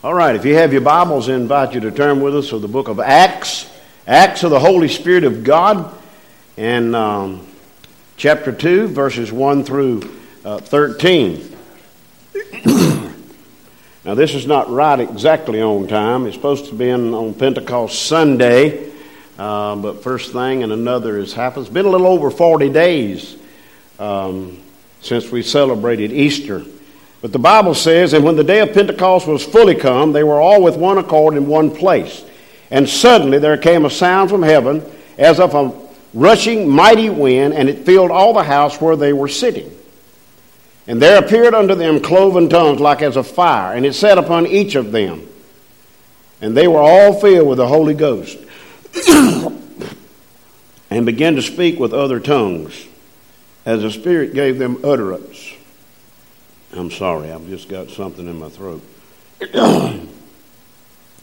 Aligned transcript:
All 0.00 0.14
right, 0.14 0.36
if 0.36 0.44
you 0.44 0.54
have 0.54 0.72
your 0.72 0.82
Bibles, 0.82 1.28
I 1.28 1.34
invite 1.34 1.74
you 1.74 1.80
to 1.80 1.90
turn 1.90 2.22
with 2.22 2.36
us 2.36 2.50
to 2.50 2.60
the 2.60 2.68
book 2.68 2.86
of 2.86 3.00
Acts, 3.00 3.68
Acts 4.06 4.44
of 4.44 4.50
the 4.50 4.60
Holy 4.60 4.86
Spirit 4.86 5.24
of 5.24 5.42
God, 5.42 5.92
and 6.56 6.94
um, 6.94 7.44
chapter 8.16 8.52
2, 8.52 8.86
verses 8.86 9.32
1 9.32 9.64
through 9.64 10.08
uh, 10.44 10.58
13. 10.58 11.56
now, 14.04 14.14
this 14.14 14.36
is 14.36 14.46
not 14.46 14.70
right 14.70 15.00
exactly 15.00 15.60
on 15.60 15.88
time. 15.88 16.26
It's 16.26 16.36
supposed 16.36 16.66
to 16.66 16.76
be 16.76 16.92
on 16.92 17.34
Pentecost 17.34 18.00
Sunday, 18.00 18.92
uh, 19.36 19.74
but 19.74 20.04
first 20.04 20.32
thing 20.32 20.62
and 20.62 20.70
another 20.70 21.18
has 21.18 21.32
happened. 21.32 21.66
It's 21.66 21.74
been 21.74 21.86
a 21.86 21.90
little 21.90 22.06
over 22.06 22.30
40 22.30 22.68
days 22.68 23.36
um, 23.98 24.62
since 25.00 25.28
we 25.32 25.42
celebrated 25.42 26.12
Easter. 26.12 26.64
But 27.20 27.32
the 27.32 27.38
Bible 27.38 27.74
says, 27.74 28.12
And 28.12 28.24
when 28.24 28.36
the 28.36 28.44
day 28.44 28.60
of 28.60 28.72
Pentecost 28.72 29.26
was 29.26 29.44
fully 29.44 29.74
come, 29.74 30.12
they 30.12 30.22
were 30.22 30.40
all 30.40 30.62
with 30.62 30.76
one 30.76 30.98
accord 30.98 31.34
in 31.34 31.46
one 31.46 31.74
place. 31.74 32.24
And 32.70 32.88
suddenly 32.88 33.38
there 33.38 33.56
came 33.56 33.84
a 33.84 33.90
sound 33.90 34.30
from 34.30 34.42
heaven 34.42 34.84
as 35.16 35.40
of 35.40 35.54
a 35.54 35.72
rushing 36.14 36.68
mighty 36.68 37.10
wind, 37.10 37.54
and 37.54 37.68
it 37.68 37.84
filled 37.84 38.10
all 38.10 38.32
the 38.32 38.42
house 38.42 38.80
where 38.80 38.96
they 38.96 39.12
were 39.12 39.28
sitting. 39.28 39.74
And 40.86 41.02
there 41.02 41.18
appeared 41.18 41.54
unto 41.54 41.74
them 41.74 42.00
cloven 42.00 42.48
tongues 42.48 42.80
like 42.80 43.02
as 43.02 43.16
of 43.16 43.26
fire, 43.26 43.74
and 43.74 43.84
it 43.84 43.94
sat 43.94 44.16
upon 44.16 44.46
each 44.46 44.74
of 44.74 44.92
them. 44.92 45.26
And 46.40 46.56
they 46.56 46.68
were 46.68 46.80
all 46.80 47.20
filled 47.20 47.48
with 47.48 47.58
the 47.58 47.66
Holy 47.66 47.94
Ghost, 47.94 48.38
and 50.90 51.04
began 51.04 51.34
to 51.34 51.42
speak 51.42 51.78
with 51.78 51.92
other 51.92 52.20
tongues, 52.20 52.86
as 53.66 53.82
the 53.82 53.90
Spirit 53.90 54.34
gave 54.34 54.58
them 54.58 54.78
utterance. 54.84 55.52
I'm 56.72 56.90
sorry, 56.90 57.32
I've 57.32 57.48
just 57.48 57.68
got 57.68 57.90
something 57.90 58.26
in 58.26 58.38
my 58.38 58.48
throat. 58.48 58.82
and 59.54 60.08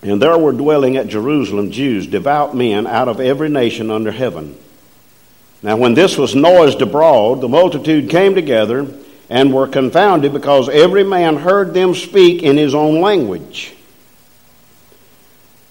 there 0.02 0.38
were 0.38 0.52
dwelling 0.52 0.98
at 0.98 1.08
Jerusalem 1.08 1.72
Jews, 1.72 2.08
devout 2.08 2.56
men 2.56 2.88
out 2.88 3.08
of 3.08 3.20
every 3.20 3.50
nation 3.50 3.92
under 3.92 4.12
heaven. 4.12 4.58
Now, 5.62 5.78
when 5.78 5.94
this 5.94 6.18
was 6.18 6.36
noised 6.36 6.82
abroad, 6.82 7.42
the 7.42 7.48
multitude 7.48 8.10
came 8.10 8.36
together 8.36 8.88
and 9.30 9.54
were 9.54 9.68
confounded 9.68 10.34
because 10.34 10.70
every 10.70 11.04
man 11.04 11.38
heard 11.38 11.74
them 11.74 11.96
speak 11.96 12.44
in 12.44 12.58
his 12.58 12.76
own 12.76 13.02
language. 13.02 13.74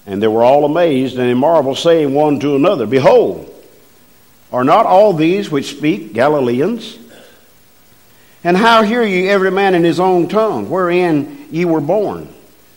And 0.05 0.21
they 0.21 0.27
were 0.27 0.43
all 0.43 0.65
amazed 0.65 1.17
and 1.17 1.29
in 1.29 1.37
marvel, 1.37 1.75
saying 1.75 2.13
one 2.13 2.39
to 2.41 2.55
another, 2.55 2.85
Behold, 2.85 3.51
are 4.51 4.63
not 4.63 4.85
all 4.85 5.13
these 5.13 5.49
which 5.49 5.75
speak 5.77 6.13
Galileans? 6.13 6.99
And 8.45 8.55
how 8.55 8.83
hear 8.83 9.03
ye 9.03 9.27
every 9.27 9.49
man 9.49 9.73
in 9.73 9.83
his 9.83 9.99
own 9.99 10.27
tongue, 10.27 10.69
wherein 10.69 11.47
ye 11.49 11.65
were 11.65 11.81
born? 11.81 12.31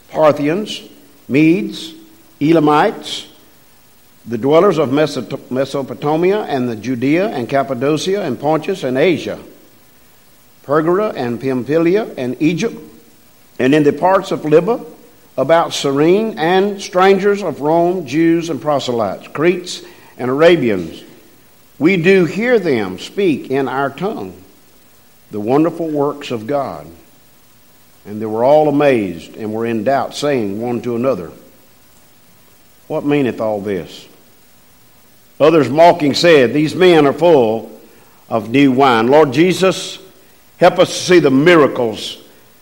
Parthians, 0.08 0.82
Medes, 1.28 1.92
Elamites, 2.40 3.28
the 4.24 4.38
dwellers 4.38 4.78
of 4.78 4.90
Mesopotamia 4.90 6.44
and 6.44 6.70
the 6.70 6.74
Judea 6.74 7.28
and 7.28 7.46
Cappadocia 7.46 8.22
and 8.22 8.40
Pontus 8.40 8.82
and 8.82 8.96
Asia, 8.96 9.38
Pergara 10.64 11.12
and 11.14 11.38
Pamphylia 11.38 12.14
and 12.16 12.40
Egypt, 12.40 12.80
and 13.58 13.74
in 13.74 13.82
the 13.82 13.92
parts 13.92 14.30
of 14.30 14.46
Libya 14.46 14.80
about 15.36 15.74
Cyrene, 15.74 16.38
and 16.38 16.80
strangers 16.80 17.42
of 17.42 17.60
Rome, 17.60 18.06
Jews 18.06 18.48
and 18.48 18.60
proselytes, 18.60 19.28
Cretes 19.28 19.82
and 20.16 20.30
Arabians. 20.30 21.02
We 21.78 21.98
do 21.98 22.24
hear 22.24 22.58
them 22.58 22.98
speak 22.98 23.50
in 23.50 23.68
our 23.68 23.90
tongue 23.90 24.32
the 25.30 25.40
wonderful 25.40 25.88
works 25.88 26.30
of 26.30 26.46
God. 26.46 26.86
And 28.06 28.20
they 28.20 28.26
were 28.26 28.44
all 28.44 28.68
amazed 28.68 29.36
and 29.36 29.52
were 29.52 29.66
in 29.66 29.84
doubt, 29.84 30.14
saying 30.14 30.60
one 30.60 30.80
to 30.82 30.96
another, 30.96 31.30
What 32.86 33.04
meaneth 33.04 33.40
all 33.40 33.60
this? 33.60 34.08
Others 35.40 35.68
mocking 35.68 36.14
said, 36.14 36.52
These 36.52 36.74
men 36.74 37.06
are 37.06 37.12
full 37.12 37.80
of 38.28 38.50
new 38.50 38.72
wine. 38.72 39.08
Lord 39.08 39.32
Jesus, 39.32 39.98
help 40.58 40.78
us 40.78 40.88
to 40.88 41.04
see 41.04 41.18
the 41.20 41.30
miracles 41.30 42.18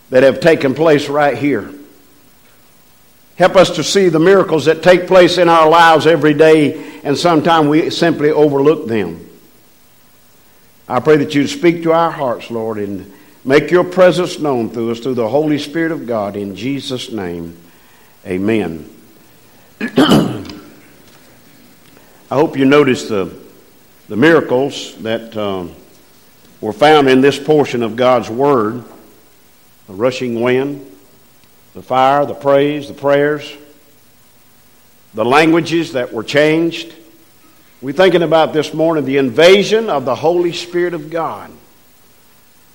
that 0.09 0.23
have 0.23 0.39
taken 0.39 0.73
place 0.73 1.09
right 1.09 1.37
here. 1.37 1.73
Help 3.37 3.55
us 3.55 3.75
to 3.75 3.83
see 3.83 4.09
the 4.09 4.19
miracles 4.19 4.65
that 4.65 4.81
take 4.81 5.07
place 5.07 5.37
in 5.37 5.47
our 5.47 5.69
lives 5.69 6.07
every 6.07 6.33
day, 6.33 6.99
and 7.03 7.17
sometimes 7.17 7.67
we 7.67 7.89
simply 7.89 8.31
overlook 8.31 8.87
them. 8.87 9.26
I 10.89 11.01
pray 11.01 11.17
that 11.17 11.35
you 11.35 11.47
speak 11.47 11.83
to 11.83 11.91
our 11.91 12.11
hearts, 12.11 12.49
Lord, 12.49 12.77
and 12.77 13.11
make 13.43 13.71
your 13.71 13.83
presence 13.83 14.39
known 14.39 14.69
through 14.69 14.91
us 14.91 14.99
through 14.99 15.15
the 15.15 15.27
Holy 15.27 15.59
Spirit 15.59 15.91
of 15.91 16.07
God. 16.07 16.37
In 16.37 16.55
Jesus' 16.55 17.11
name, 17.11 17.57
amen. 18.25 18.89
I 19.81 20.43
hope 22.29 22.57
you 22.57 22.63
noticed 22.63 23.09
the, 23.09 23.37
the 24.07 24.15
miracles 24.15 24.95
that 24.99 25.35
um, 25.35 25.75
were 26.61 26.73
found 26.73 27.09
in 27.09 27.19
this 27.19 27.37
portion 27.37 27.83
of 27.83 27.95
God's 27.95 28.29
Word 28.29 28.83
the 29.87 29.93
rushing 29.93 30.41
wind, 30.41 30.85
the 31.73 31.81
fire, 31.81 32.25
the 32.25 32.33
praise, 32.33 32.89
the 32.89 32.93
prayers, 32.93 33.53
the 35.13 35.23
languages 35.23 35.93
that 35.93 36.11
were 36.11 36.23
changed 36.23 36.93
we're 37.79 37.93
thinking 37.93 38.23
about 38.23 38.53
this 38.53 38.73
morning 38.73 39.05
the 39.05 39.17
invasion 39.17 39.89
of 39.89 40.03
the 40.03 40.15
Holy 40.15 40.51
Spirit 40.51 40.95
of 40.95 41.11
God. 41.11 41.51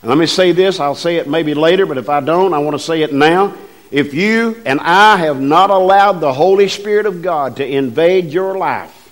And 0.01 0.09
let 0.09 0.17
me 0.17 0.27
say 0.27 0.53
this, 0.53 0.79
I'll 0.79 0.95
say 0.95 1.17
it 1.17 1.29
maybe 1.29 1.55
later, 1.55 1.87
but 1.87 1.99
if 1.99 2.09
I 2.09 2.21
don't, 2.21 2.55
I 2.55 2.59
want 2.59 2.75
to 2.75 2.83
say 2.83 3.03
it 3.03 3.13
now. 3.13 3.55
If 3.91 4.15
you 4.15 4.63
and 4.65 4.81
I 4.81 5.17
have 5.17 5.41
not 5.41 5.71
allowed 5.71 6.21
the 6.21 6.33
Holy 6.33 6.69
Spirit 6.69 7.07
of 7.07 7.21
God 7.21 7.57
to 7.57 7.67
invade 7.67 8.27
your 8.27 8.57
life, 8.57 9.11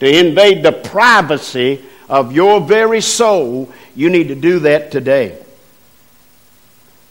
to 0.00 0.18
invade 0.18 0.64
the 0.64 0.72
privacy 0.72 1.84
of 2.08 2.32
your 2.32 2.60
very 2.60 3.00
soul, 3.00 3.72
you 3.94 4.10
need 4.10 4.28
to 4.28 4.34
do 4.34 4.58
that 4.60 4.90
today. 4.90 5.38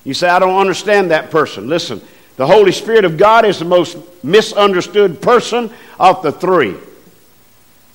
You 0.04 0.14
say, 0.14 0.28
I 0.28 0.40
don't 0.40 0.60
understand 0.60 1.12
that 1.12 1.32
person. 1.32 1.70
Listen, 1.70 2.02
the 2.36 2.48
Holy 2.48 2.74
Spirit 2.74 3.06
of 3.06 3.18
God 3.18 3.46
is 3.46 3.60
the 3.60 3.66
most 3.66 3.98
misunderstood 4.24 5.22
person 5.22 5.72
of 6.00 6.22
the 6.22 6.32
three. 6.32 6.76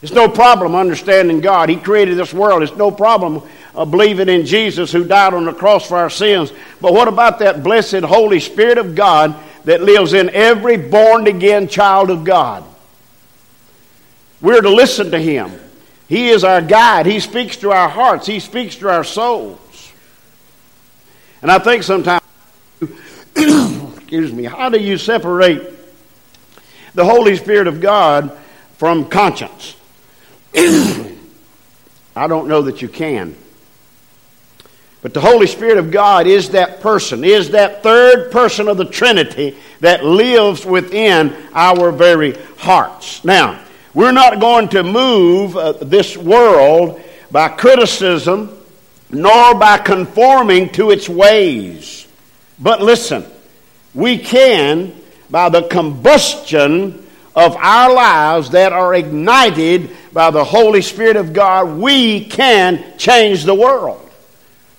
It's 0.04 0.12
no 0.12 0.28
problem 0.28 0.74
understanding 0.74 1.40
God. 1.40 1.70
He 1.70 1.76
created 1.76 2.18
this 2.18 2.34
world. 2.34 2.62
It's 2.62 2.76
no 2.76 2.90
problem 2.90 3.42
uh, 3.74 3.86
believing 3.86 4.28
in 4.28 4.44
Jesus 4.44 4.92
who 4.92 5.02
died 5.02 5.32
on 5.32 5.46
the 5.46 5.52
cross 5.54 5.88
for 5.88 5.96
our 5.96 6.10
sins. 6.10 6.52
But 6.78 6.92
what 6.92 7.08
about 7.08 7.38
that 7.38 7.62
blessed 7.62 8.00
Holy 8.00 8.38
Spirit 8.38 8.76
of 8.76 8.94
God 8.94 9.34
that 9.64 9.80
lives 9.80 10.12
in 10.12 10.28
every 10.28 10.76
born 10.76 11.26
again 11.26 11.68
child 11.68 12.10
of 12.10 12.22
God? 12.22 12.64
We're 14.42 14.60
to 14.60 14.68
listen 14.68 15.10
to 15.12 15.18
Him. 15.18 15.50
He 16.06 16.28
is 16.28 16.44
our 16.44 16.60
guide. 16.60 17.06
He 17.06 17.18
speaks 17.18 17.56
to 17.56 17.72
our 17.72 17.88
hearts, 17.88 18.26
He 18.26 18.40
speaks 18.40 18.76
to 18.76 18.90
our 18.90 19.04
souls. 19.04 19.90
And 21.40 21.50
I 21.50 21.58
think 21.58 21.82
sometimes, 21.82 22.22
excuse 23.36 24.34
me, 24.34 24.44
how 24.44 24.68
do 24.68 24.78
you 24.78 24.98
separate 24.98 25.62
the 26.94 27.06
Holy 27.06 27.36
Spirit 27.36 27.68
of 27.68 27.80
God 27.80 28.36
from 28.76 29.08
conscience? 29.08 29.76
I 32.16 32.26
don't 32.28 32.48
know 32.48 32.62
that 32.62 32.82
you 32.82 32.88
can. 32.88 33.36
But 35.02 35.12
the 35.12 35.20
Holy 35.20 35.46
Spirit 35.46 35.76
of 35.76 35.90
God 35.90 36.26
is 36.26 36.50
that 36.50 36.80
person, 36.80 37.24
is 37.24 37.50
that 37.50 37.82
third 37.82 38.32
person 38.32 38.68
of 38.68 38.78
the 38.78 38.86
Trinity 38.86 39.56
that 39.80 40.04
lives 40.04 40.64
within 40.64 41.36
our 41.52 41.92
very 41.92 42.32
hearts. 42.56 43.22
Now, 43.24 43.62
we're 43.92 44.12
not 44.12 44.40
going 44.40 44.68
to 44.70 44.82
move 44.82 45.56
uh, 45.56 45.72
this 45.72 46.16
world 46.16 47.02
by 47.30 47.48
criticism 47.48 48.58
nor 49.10 49.54
by 49.54 49.78
conforming 49.78 50.70
to 50.70 50.90
its 50.90 51.08
ways. 51.08 52.06
But 52.58 52.80
listen, 52.80 53.24
we 53.92 54.18
can, 54.18 54.94
by 55.30 55.48
the 55.48 55.62
combustion 55.68 57.03
of 57.34 57.56
our 57.56 57.92
lives 57.92 58.50
that 58.50 58.72
are 58.72 58.94
ignited 58.94 59.90
by 60.12 60.30
the 60.30 60.44
Holy 60.44 60.82
Spirit 60.82 61.16
of 61.16 61.32
God, 61.32 61.78
we 61.78 62.24
can 62.24 62.96
change 62.96 63.44
the 63.44 63.54
world. 63.54 64.00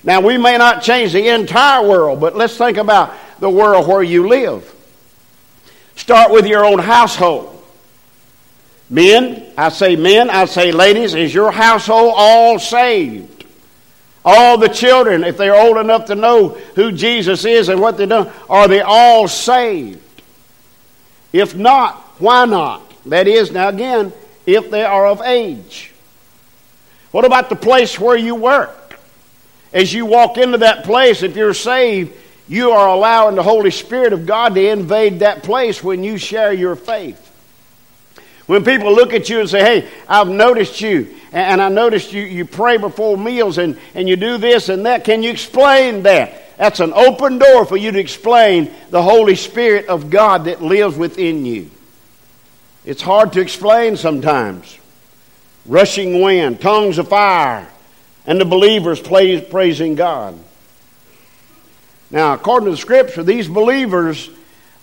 Now, 0.04 0.22
we 0.22 0.38
may 0.38 0.58
not 0.58 0.84
change 0.84 1.14
the 1.14 1.28
entire 1.30 1.86
world, 1.88 2.22
but 2.22 2.36
let's 2.36 2.58
think 2.58 2.78
about 2.78 3.14
the 3.40 3.50
world 3.50 3.88
where 3.88 4.04
you 4.04 4.28
live. 4.28 4.72
Start 5.96 6.32
with 6.32 6.46
your 6.46 6.64
own 6.64 6.80
household. 6.80 7.52
Men, 8.90 9.52
I 9.58 9.70
say 9.70 9.96
men, 9.96 10.30
I 10.30 10.46
say 10.46 10.72
ladies, 10.72 11.16
is 11.16 11.34
your 11.34 11.52
household 11.52 12.14
all 12.16 12.60
saved? 12.60 13.46
All 14.24 14.58
the 14.58 14.70
children, 14.70 15.24
if 15.24 15.38
they're 15.38 15.56
old 15.56 15.78
enough 15.78 16.06
to 16.06 16.16
know 16.16 16.50
who 16.76 16.92
Jesus 16.92 17.46
is 17.46 17.70
and 17.70 17.82
what 17.82 17.98
they've 17.98 18.08
done, 18.10 18.32
are 18.50 18.68
they 18.68 18.82
all 18.82 19.28
saved? 19.28 20.02
If 21.34 21.56
not, 21.56 22.05
why 22.20 22.46
not? 22.46 22.82
That 23.06 23.28
is, 23.28 23.52
now 23.52 23.70
again, 23.70 24.14
if 24.46 24.72
they 24.72 24.84
are 24.84 25.08
of 25.08 25.22
age. 25.22 25.92
What 27.12 27.26
about 27.26 27.50
the 27.50 27.56
place 27.56 28.00
where 28.00 28.18
you 28.18 28.36
work? 28.36 29.00
As 29.74 29.94
you 29.94 30.06
walk 30.06 30.38
into 30.38 30.60
that 30.60 30.84
place, 30.84 31.24
if 31.24 31.36
you're 31.36 31.54
saved, 31.54 32.14
You 32.48 32.72
are 32.72 32.88
allowing 32.88 33.36
the 33.36 33.44
Holy 33.44 33.72
Spirit 33.72 34.14
of 34.14 34.26
God 34.26 34.54
to 34.56 34.70
invade 34.70 35.20
that 35.20 35.44
place 35.44 35.84
when 35.84 36.04
you 36.04 36.18
share 36.18 36.54
your 36.54 36.76
faith. 36.76 37.22
When 38.46 38.64
people 38.64 38.94
look 38.94 39.14
at 39.14 39.30
you 39.30 39.40
and 39.40 39.50
say, 39.50 39.62
Hey, 39.62 39.90
I've 40.08 40.28
noticed 40.28 40.80
you, 40.80 41.16
and 41.32 41.60
I 41.60 41.70
noticed 41.70 42.14
you, 42.14 42.22
you 42.22 42.46
pray 42.46 42.78
before 42.78 43.18
meals 43.18 43.58
and, 43.58 43.80
and 43.96 44.08
you 44.08 44.16
do 44.16 44.38
this 44.38 44.70
and 44.70 44.86
that, 44.86 45.04
can 45.04 45.24
you 45.24 45.32
explain 45.32 46.04
that? 46.04 46.56
That's 46.58 46.80
an 46.80 46.94
open 46.94 47.40
door 47.40 47.66
for 47.66 47.76
you 47.76 47.92
to 47.92 48.00
explain 48.00 48.72
the 48.92 49.02
Holy 49.02 49.36
Spirit 49.36 49.88
of 49.88 50.10
God 50.10 50.46
that 50.46 50.62
lives 50.62 50.96
within 50.96 51.46
you. 51.46 51.70
It's 52.86 53.02
hard 53.02 53.34
to 53.34 53.42
explain 53.42 53.98
sometimes. 53.98 54.78
Rushing 55.66 56.22
wind, 56.22 56.62
tongues 56.62 57.00
of 57.00 57.08
fire, 57.08 57.68
and 58.28 58.40
the 58.40 58.46
believers 58.46 59.02
praising 59.02 59.96
God. 59.96 60.38
Now, 62.12 62.34
according 62.34 62.66
to 62.66 62.72
the 62.72 62.78
scripture, 62.78 63.24
these 63.24 63.48
believers 63.48 64.30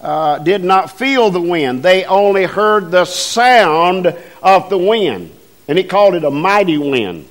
uh, 0.01 0.39
did 0.39 0.65
not 0.65 0.91
feel 0.91 1.31
the 1.31 1.41
wind. 1.41 1.85
They 1.85 2.05
only 2.05 2.45
heard 2.45 2.91
the 2.91 3.05
sound 3.05 4.07
of 4.43 4.69
the 4.69 4.79
wind. 4.79 5.31
And 5.69 5.79
he 5.79 5.85
called 5.85 6.15
it 6.15 6.25
a 6.25 6.31
mighty 6.31 6.79
wind. 6.79 7.29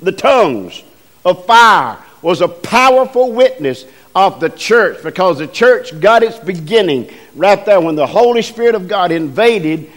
The 0.00 0.12
tongues 0.12 0.82
of 1.24 1.46
fire 1.46 1.98
was 2.20 2.40
a 2.40 2.48
powerful 2.48 3.32
witness 3.32 3.84
of 4.14 4.40
the 4.40 4.48
church 4.48 5.02
because 5.02 5.38
the 5.38 5.46
church 5.46 5.98
got 6.00 6.22
its 6.22 6.38
beginning 6.38 7.10
right 7.34 7.64
there 7.66 7.80
when 7.80 7.96
the 7.96 8.06
Holy 8.06 8.42
Spirit 8.42 8.74
of 8.74 8.86
God 8.86 9.10
invaded 9.10 9.90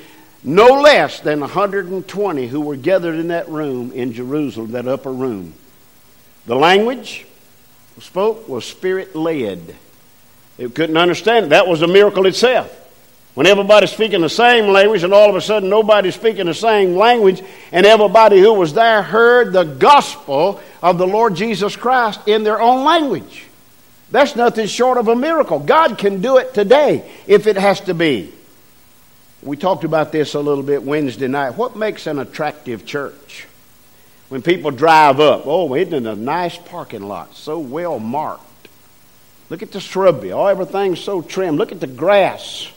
no 0.44 0.82
less 0.82 1.20
than 1.20 1.40
120 1.40 2.48
who 2.48 2.62
were 2.62 2.76
gathered 2.76 3.16
in 3.16 3.30
that 3.30 3.50
room 3.50 3.92
in 3.92 4.14
Jerusalem, 4.14 4.72
that 4.72 4.88
upper 4.88 5.12
room. 5.12 5.54
The 6.46 6.56
language 6.56 7.26
spoke 8.00 8.48
was 8.48 8.66
spirit 8.66 9.16
led. 9.16 9.76
They 10.58 10.70
couldn't 10.70 10.98
understand 10.98 11.48
it. 11.48 11.50
That 11.50 11.68
was 11.68 11.82
a 11.82 11.88
miracle 11.88 12.26
itself. 12.26 12.74
When 13.36 13.46
everybody's 13.46 13.92
speaking 13.92 14.22
the 14.22 14.30
same 14.30 14.72
language, 14.72 15.04
and 15.04 15.14
all 15.14 15.30
of 15.30 15.36
a 15.36 15.42
sudden 15.42 15.70
nobody's 15.70 16.16
speaking 16.16 16.48
the 16.48 16.56
same 16.56 16.96
language, 16.96 17.44
and 17.72 17.86
everybody 17.86 18.40
who 18.40 18.54
was 18.54 18.74
there 18.74 19.04
heard 19.04 19.54
the 19.54 19.64
gospel 19.64 20.60
of 20.82 20.98
the 20.98 21.06
Lord 21.06 21.36
Jesus 21.36 21.76
Christ 21.76 22.20
in 22.28 22.44
their 22.44 22.60
own 22.60 22.84
language. 22.84 23.47
That's 24.10 24.36
nothing 24.36 24.68
short 24.68 24.98
of 24.98 25.08
a 25.08 25.16
miracle. 25.16 25.60
God 25.60 25.98
can 25.98 26.22
do 26.22 26.38
it 26.38 26.54
today 26.54 27.10
if 27.28 27.48
it 27.48 27.58
has 27.58 27.82
to 27.82 27.94
be. 27.94 28.32
We 29.44 29.58
talked 29.58 29.84
about 29.84 30.12
this 30.12 30.34
a 30.34 30.40
little 30.40 30.64
bit 30.64 30.84
Wednesday 30.84 31.28
night. 31.28 31.58
What 31.58 31.76
makes 31.76 32.08
an 32.08 32.20
attractive 32.20 32.86
church? 32.86 33.46
When 34.30 34.42
people 34.42 34.72
drive 34.72 35.20
up, 35.20 35.44
oh, 35.46 35.74
isn't 35.76 35.94
it 35.94 36.06
a 36.06 36.16
nice 36.16 36.58
parking 36.58 37.04
lot? 37.04 37.36
So 37.36 37.60
well 37.60 38.00
marked. 38.00 38.44
Look 39.50 39.62
at 39.62 39.72
the 39.72 39.80
shrubbery. 39.80 40.34
Oh, 40.34 40.48
everything's 40.48 41.00
so 41.00 41.22
trim. 41.22 41.56
Look 41.56 41.72
at 41.72 41.80
the 41.80 41.88
grass. 41.88 42.70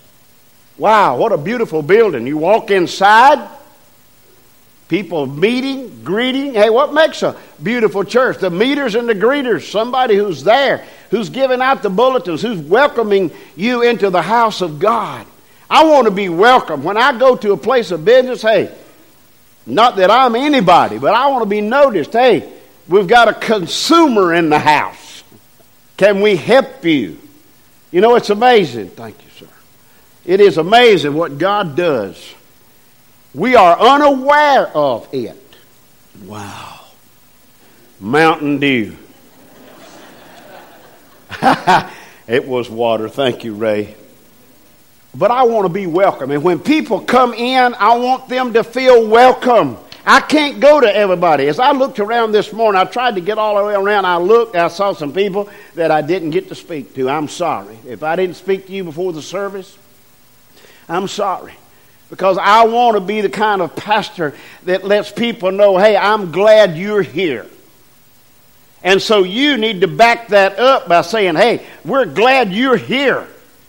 Wow, 0.79 1.17
what 1.17 1.33
a 1.33 1.39
beautiful 1.39 1.83
building. 1.83 2.27
You 2.27 2.39
walk 2.39 2.71
inside, 2.71 3.51
people 4.89 5.27
meeting, 5.27 6.05
greeting. 6.05 6.55
Hey, 6.55 6.71
what 6.71 6.95
makes 6.95 7.23
a 7.23 7.37
beautiful 7.63 8.05
church? 8.05 8.39
The 8.39 8.51
meters 8.51 8.95
and 8.95 9.09
the 9.09 9.15
greeters, 9.15 9.71
somebody 9.71 10.17
who's 10.17 10.45
there, 10.45 10.87
who's 11.11 11.29
giving 11.29 11.61
out 11.61 11.83
the 11.83 11.91
bulletins, 11.91 12.43
who's 12.43 12.59
welcoming 12.59 13.31
you 13.57 13.83
into 13.83 14.11
the 14.11 14.23
house 14.23 14.61
of 14.61 14.79
God. 14.79 15.27
I 15.69 15.85
want 15.85 16.07
to 16.07 16.11
be 16.11 16.29
welcome. 16.29 16.83
When 16.83 16.97
I 16.97 17.17
go 17.19 17.37
to 17.37 17.53
a 17.53 17.57
place 17.57 17.91
of 17.91 18.05
business, 18.05 18.43
hey, 18.43 18.75
not 19.67 19.97
that 19.97 20.11
I'm 20.11 20.35
anybody, 20.35 20.99
but 20.99 21.15
I 21.15 21.29
want 21.29 21.43
to 21.43 21.49
be 21.49 21.61
noticed. 21.61 22.13
Hey, 22.13 22.53
we've 22.89 23.07
got 23.07 23.29
a 23.29 23.35
consumer 23.35 24.35
in 24.35 24.51
the 24.51 24.59
house. 24.59 25.23
Can 25.97 26.21
we 26.21 26.37
help 26.37 26.85
you? 26.85 27.19
You 27.91 28.01
know, 28.01 28.15
it's 28.15 28.31
amazing. 28.31 28.91
Thank 28.91 29.23
you. 29.23 29.31
Sir. 29.31 29.53
It 30.25 30.41
is 30.41 30.59
amazing 30.59 31.15
what 31.15 31.39
God 31.39 31.77
does. 31.77 32.35
We 33.35 33.55
are 33.55 33.79
unaware 33.79 34.69
of 34.77 35.09
it. 35.13 35.37
Wow. 36.25 36.81
Mountain 38.01 38.59
Dew. 38.59 38.97
it 42.27 42.47
was 42.47 42.69
water. 42.69 43.09
Thank 43.09 43.45
you, 43.45 43.55
Ray. 43.55 43.95
But 45.15 45.31
I 45.31 45.45
want 45.45 45.65
to 45.65 45.73
be 45.73 45.87
welcome. 45.87 46.31
And 46.31 46.43
when 46.43 46.61
people 46.61 47.01
come 47.01 47.35
in, 47.35 47.75
I 47.75 47.97
want 47.97 48.29
them 48.29 48.53
to 48.53 48.63
feel 48.63 49.09
welcome. 49.09 49.77
I 50.07 50.21
can't 50.21 50.61
go 50.61 50.81
to 50.81 50.95
everybody. 50.95 51.47
As 51.49 51.59
I 51.59 51.73
looked 51.73 51.99
around 51.99 52.33
this 52.33 52.53
morning, 52.53 52.81
I 52.81 52.85
tried 52.85 53.17
to 53.17 53.21
get 53.21 53.39
all 53.39 53.57
the 53.57 53.65
way 53.65 53.75
around. 53.75 54.07
I 54.07 54.17
looked, 54.19 54.57
I 54.57 54.69
saw 54.69 54.93
some 54.93 55.13
people 55.13 55.49
that 55.75 55.91
I 55.91 56.01
didn't 56.03 56.31
get 56.31 56.49
to 56.49 56.55
speak 56.55 56.95
to. 56.95 57.09
I'm 57.09 57.29
sorry. 57.29 57.77
If 57.87 58.03
I 58.03 58.17
didn't 58.17 58.37
speak 58.37 58.67
to 58.67 58.73
you 58.73 58.85
before 58.85 59.13
the 59.13 59.23
service, 59.23 59.77
I'm 60.89 61.09
sorry. 61.09 61.55
Because 62.09 62.39
I 62.39 62.65
want 62.65 62.97
to 62.97 63.01
be 63.01 63.21
the 63.21 63.29
kind 63.29 63.63
of 63.63 63.77
pastor 63.77 64.35
that 64.65 64.85
lets 64.85 65.13
people 65.13 65.53
know, 65.53 65.79
hey, 65.79 65.97
I'm 65.97 66.33
glad 66.33 66.77
you're 66.77 67.03
here. 67.03 67.47
And 68.83 69.01
so 69.01 69.25
you 69.25 69.57
need 69.59 69.83
to 69.83 69.89
back 69.89 70.29
that 70.29 70.59
up 70.59 70.89
by 70.89 71.03
saying, 71.03 71.37
hey, 71.37 71.67
we're 71.85 72.07
glad 72.07 72.53
you're 72.53 72.77
here. 72.77 73.29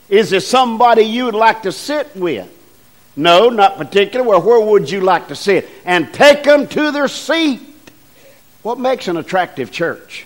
Is 0.09 0.29
there 0.29 0.39
somebody 0.39 1.03
you 1.03 1.25
would 1.25 1.35
like 1.35 1.63
to 1.63 1.71
sit 1.71 2.15
with? 2.15 2.49
No, 3.15 3.49
not 3.49 3.77
particular. 3.77 4.25
Well, 4.25 4.41
where 4.41 4.59
would 4.59 4.89
you 4.89 5.01
like 5.01 5.27
to 5.27 5.35
sit? 5.35 5.69
And 5.85 6.13
take 6.13 6.43
them 6.43 6.67
to 6.67 6.91
their 6.91 7.07
seat. 7.07 7.61
What 8.61 8.79
makes 8.79 9.07
an 9.07 9.17
attractive 9.17 9.71
church? 9.71 10.25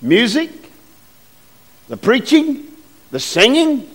Music? 0.00 0.50
The 1.88 1.96
preaching? 1.96 2.66
The 3.10 3.18
singing? 3.20 3.90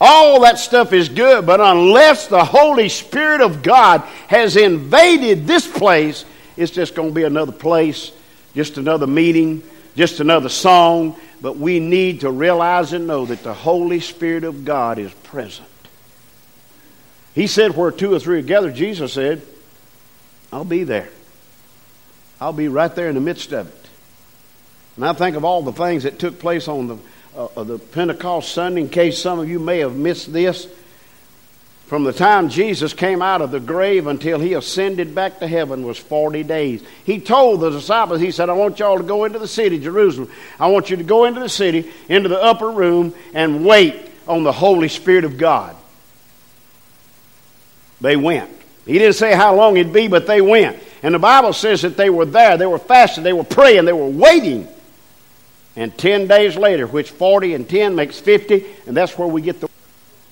All 0.00 0.40
that 0.40 0.58
stuff 0.58 0.94
is 0.94 1.10
good, 1.10 1.44
but 1.44 1.60
unless 1.60 2.26
the 2.26 2.42
Holy 2.42 2.88
Spirit 2.88 3.42
of 3.42 3.62
God 3.62 4.00
has 4.28 4.56
invaded 4.56 5.46
this 5.46 5.66
place, 5.66 6.24
it's 6.56 6.72
just 6.72 6.94
going 6.94 7.08
to 7.08 7.14
be 7.14 7.24
another 7.24 7.52
place, 7.52 8.12
just 8.54 8.78
another 8.78 9.06
meeting, 9.06 9.62
just 9.96 10.20
another 10.20 10.48
song. 10.48 11.16
But 11.40 11.56
we 11.56 11.80
need 11.80 12.20
to 12.20 12.30
realize 12.30 12.92
and 12.92 13.06
know 13.06 13.26
that 13.26 13.42
the 13.42 13.54
Holy 13.54 14.00
Spirit 14.00 14.44
of 14.44 14.64
God 14.64 14.98
is 14.98 15.12
present. 15.12 15.68
He 17.34 17.46
said, 17.46 17.76
Where 17.76 17.90
two 17.90 18.12
or 18.12 18.18
three 18.18 18.38
are 18.38 18.42
gathered, 18.42 18.74
Jesus 18.74 19.12
said, 19.12 19.42
I'll 20.52 20.64
be 20.64 20.84
there. 20.84 21.08
I'll 22.40 22.52
be 22.52 22.68
right 22.68 22.94
there 22.94 23.08
in 23.08 23.14
the 23.14 23.20
midst 23.20 23.52
of 23.52 23.68
it. 23.68 23.88
And 24.96 25.04
I 25.04 25.12
think 25.12 25.36
of 25.36 25.44
all 25.44 25.62
the 25.62 25.72
things 25.72 26.02
that 26.02 26.18
took 26.18 26.38
place 26.38 26.68
on 26.68 26.88
the 26.88 26.98
uh, 27.36 27.62
the 27.64 27.78
Pentecost 27.78 28.52
Sunday, 28.52 28.82
in 28.82 28.88
case 28.88 29.18
some 29.18 29.38
of 29.38 29.48
you 29.48 29.58
may 29.58 29.78
have 29.78 29.94
missed 29.96 30.32
this. 30.32 30.66
From 31.90 32.04
the 32.04 32.12
time 32.12 32.50
Jesus 32.50 32.92
came 32.92 33.20
out 33.20 33.42
of 33.42 33.50
the 33.50 33.58
grave 33.58 34.06
until 34.06 34.38
he 34.38 34.54
ascended 34.54 35.12
back 35.12 35.40
to 35.40 35.48
heaven 35.48 35.84
was 35.84 35.98
40 35.98 36.44
days. 36.44 36.84
He 37.04 37.18
told 37.18 37.58
the 37.58 37.70
disciples, 37.70 38.20
He 38.20 38.30
said, 38.30 38.48
I 38.48 38.52
want 38.52 38.78
y'all 38.78 38.98
to 38.98 39.02
go 39.02 39.24
into 39.24 39.40
the 39.40 39.48
city, 39.48 39.80
Jerusalem. 39.80 40.30
I 40.60 40.68
want 40.68 40.88
you 40.88 40.98
to 40.98 41.02
go 41.02 41.24
into 41.24 41.40
the 41.40 41.48
city, 41.48 41.90
into 42.08 42.28
the 42.28 42.40
upper 42.40 42.70
room, 42.70 43.12
and 43.34 43.66
wait 43.66 43.96
on 44.28 44.44
the 44.44 44.52
Holy 44.52 44.86
Spirit 44.86 45.24
of 45.24 45.36
God. 45.36 45.74
They 48.00 48.14
went. 48.14 48.50
He 48.86 48.92
didn't 48.92 49.16
say 49.16 49.34
how 49.34 49.56
long 49.56 49.76
it'd 49.76 49.92
be, 49.92 50.06
but 50.06 50.28
they 50.28 50.40
went. 50.40 50.80
And 51.02 51.12
the 51.12 51.18
Bible 51.18 51.52
says 51.52 51.82
that 51.82 51.96
they 51.96 52.08
were 52.08 52.24
there, 52.24 52.56
they 52.56 52.66
were 52.66 52.78
fasting, 52.78 53.24
they 53.24 53.32
were 53.32 53.42
praying, 53.42 53.86
they 53.86 53.92
were 53.92 54.06
waiting 54.06 54.68
and 55.74 55.98
10 55.98 56.28
days 56.28 56.56
later, 56.56 56.86
which 56.86 57.10
40 57.10 57.54
and 57.54 57.68
10 57.68 57.96
makes 57.96 58.20
50, 58.20 58.64
and 58.86 58.96
that's 58.96 59.18
where 59.18 59.26
we 59.26 59.42
get 59.42 59.60
the 59.60 59.68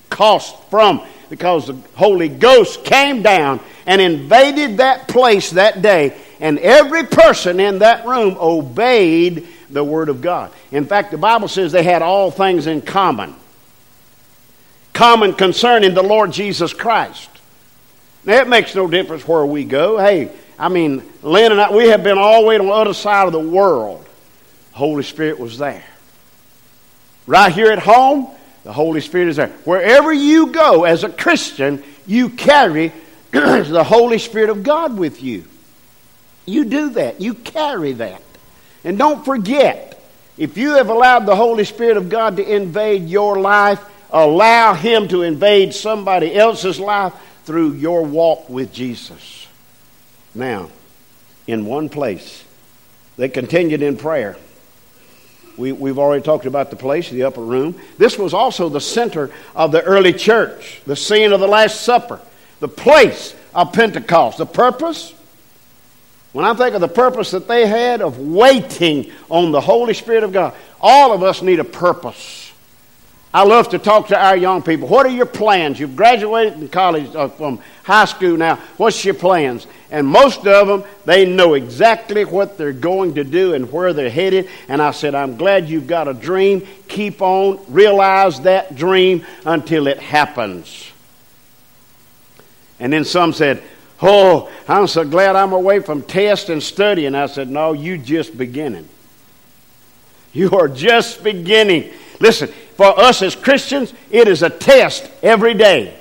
cost 0.09 0.55
from 0.69 1.05
because 1.29 1.67
the 1.67 1.77
Holy 1.95 2.29
Ghost 2.29 2.83
came 2.83 3.21
down 3.21 3.59
and 3.85 4.01
invaded 4.01 4.77
that 4.77 5.07
place 5.07 5.51
that 5.51 5.81
day, 5.81 6.17
and 6.39 6.59
every 6.59 7.05
person 7.05 7.59
in 7.59 7.79
that 7.79 8.05
room 8.05 8.37
obeyed 8.39 9.47
the 9.69 9.83
Word 9.83 10.09
of 10.09 10.21
God. 10.21 10.51
In 10.71 10.85
fact, 10.85 11.11
the 11.11 11.17
Bible 11.17 11.47
says 11.47 11.71
they 11.71 11.83
had 11.83 12.01
all 12.01 12.31
things 12.31 12.67
in 12.67 12.81
common. 12.81 13.35
Common 14.93 15.33
concerning 15.33 15.93
the 15.93 16.03
Lord 16.03 16.31
Jesus 16.31 16.73
Christ. 16.73 17.29
Now, 18.25 18.41
it 18.41 18.47
makes 18.47 18.75
no 18.75 18.87
difference 18.87 19.27
where 19.27 19.45
we 19.45 19.63
go. 19.63 19.97
Hey, 19.97 20.31
I 20.57 20.69
mean, 20.69 21.03
Lynn 21.21 21.51
and 21.51 21.61
I, 21.61 21.71
we 21.71 21.87
have 21.87 22.03
been 22.03 22.17
all 22.17 22.41
the 22.41 22.47
way 22.47 22.57
on 22.59 22.65
the 22.65 22.71
other 22.71 22.93
side 22.93 23.27
of 23.27 23.33
the 23.33 23.39
world. 23.39 24.05
Holy 24.73 25.03
Spirit 25.03 25.39
was 25.39 25.57
there. 25.57 25.85
Right 27.27 27.51
here 27.51 27.71
at 27.71 27.79
home, 27.79 28.27
the 28.69 28.73
Holy 28.73 29.01
Spirit 29.01 29.29
is 29.29 29.37
there. 29.37 29.47
Wherever 29.65 30.13
you 30.13 30.51
go 30.51 30.83
as 30.83 31.03
a 31.03 31.09
Christian, 31.09 31.83
you 32.05 32.29
carry 32.29 32.93
the 33.31 33.83
Holy 33.83 34.19
Spirit 34.19 34.51
of 34.51 34.61
God 34.61 34.95
with 34.95 35.23
you. 35.23 35.45
You 36.45 36.65
do 36.65 36.91
that. 36.91 37.19
You 37.19 37.33
carry 37.33 37.93
that. 37.93 38.21
And 38.83 38.99
don't 38.99 39.25
forget, 39.25 39.99
if 40.37 40.55
you 40.55 40.73
have 40.75 40.89
allowed 40.89 41.25
the 41.25 41.35
Holy 41.35 41.65
Spirit 41.65 41.97
of 41.97 42.09
God 42.09 42.37
to 42.37 42.47
invade 42.47 43.09
your 43.09 43.39
life, 43.39 43.83
allow 44.11 44.75
Him 44.75 45.07
to 45.07 45.23
invade 45.23 45.73
somebody 45.73 46.35
else's 46.35 46.79
life 46.79 47.13
through 47.45 47.73
your 47.73 48.03
walk 48.03 48.51
with 48.51 48.71
Jesus. 48.71 49.47
Now, 50.35 50.69
in 51.47 51.65
one 51.65 51.89
place, 51.89 52.43
they 53.17 53.29
continued 53.29 53.81
in 53.81 53.97
prayer 53.97 54.37
We, 55.59 55.73
we've 55.73 55.99
already 55.99 56.23
talked 56.23 56.45
about 56.45 56.69
the 56.69 56.77
place, 56.77 57.09
the 57.09 57.23
upper 57.23 57.41
room. 57.41 57.79
This 57.97 58.17
was 58.17 58.33
also 58.33 58.69
the 58.69 58.79
center 58.79 59.29
of 59.53 59.73
the 59.73 59.83
early 59.83 60.13
church, 60.13 60.81
the 60.85 60.95
scene 60.95 61.33
of 61.33 61.41
the 61.41 61.47
Last 61.47 61.81
Supper, 61.81 62.21
the 62.61 62.69
place 62.69 63.35
of 63.53 63.73
Pentecost. 63.73 64.37
The 64.37 64.45
purpose? 64.45 65.13
When 66.31 66.45
I 66.45 66.53
think 66.53 66.75
of 66.75 66.81
the 66.81 66.87
purpose 66.87 67.31
that 67.31 67.49
they 67.49 67.67
had 67.67 68.01
of 68.01 68.19
waiting 68.19 69.11
on 69.29 69.51
the 69.51 69.59
Holy 69.59 69.93
Spirit 69.93 70.23
of 70.23 70.31
God, 70.31 70.55
all 70.79 71.11
of 71.11 71.23
us 71.23 71.41
need 71.41 71.59
a 71.59 71.65
purpose. 71.65 72.38
I 73.31 73.43
love 73.43 73.69
to 73.69 73.79
talk 73.79 74.07
to 74.07 74.19
our 74.19 74.35
young 74.35 74.63
people. 74.63 74.87
What 74.87 75.05
are 75.05 75.11
your 75.11 75.27
plans? 75.27 75.79
You've 75.79 75.95
graduated 75.95 76.53
from 76.53 76.67
college, 76.69 77.15
uh, 77.15 77.27
from 77.27 77.59
high 77.83 78.05
school 78.05 78.35
now. 78.35 78.55
What's 78.77 79.05
your 79.05 79.13
plans? 79.13 79.67
And 79.91 80.07
most 80.07 80.47
of 80.47 80.67
them, 80.67 80.83
they 81.05 81.25
know 81.25 81.53
exactly 81.53 82.25
what 82.25 82.57
they're 82.57 82.73
going 82.73 83.15
to 83.15 83.23
do 83.23 83.53
and 83.53 83.71
where 83.71 83.93
they're 83.93 84.09
headed. 84.09 84.49
And 84.67 84.81
I 84.81 84.91
said, 84.91 85.13
I'm 85.13 85.37
glad 85.37 85.69
you've 85.69 85.85
got 85.85 86.07
a 86.07 86.13
dream. 86.13 86.65
Keep 86.87 87.21
on, 87.21 87.59
realize 87.67 88.41
that 88.41 88.75
dream 88.75 89.23
until 89.45 89.85
it 89.85 89.99
happens. 89.99 90.91
And 92.79 92.91
then 92.91 93.05
some 93.05 93.33
said, 93.33 93.61
Oh, 94.01 94.49
I'm 94.67 94.87
so 94.87 95.03
glad 95.03 95.35
I'm 95.35 95.51
away 95.51 95.81
from 95.81 96.01
test 96.01 96.49
and 96.49 96.63
study. 96.63 97.05
And 97.05 97.15
I 97.15 97.27
said, 97.27 97.49
No, 97.49 97.73
you 97.73 97.97
just 97.97 98.37
beginning. 98.37 98.87
You 100.33 100.51
are 100.51 100.67
just 100.67 101.23
beginning. 101.23 101.91
Listen, 102.19 102.49
for 102.79 102.97
us 102.97 103.21
as 103.21 103.35
Christians, 103.35 103.93
it 104.09 104.29
is 104.29 104.41
a 104.41 104.49
test 104.49 105.11
every 105.21 105.53
day. 105.53 105.93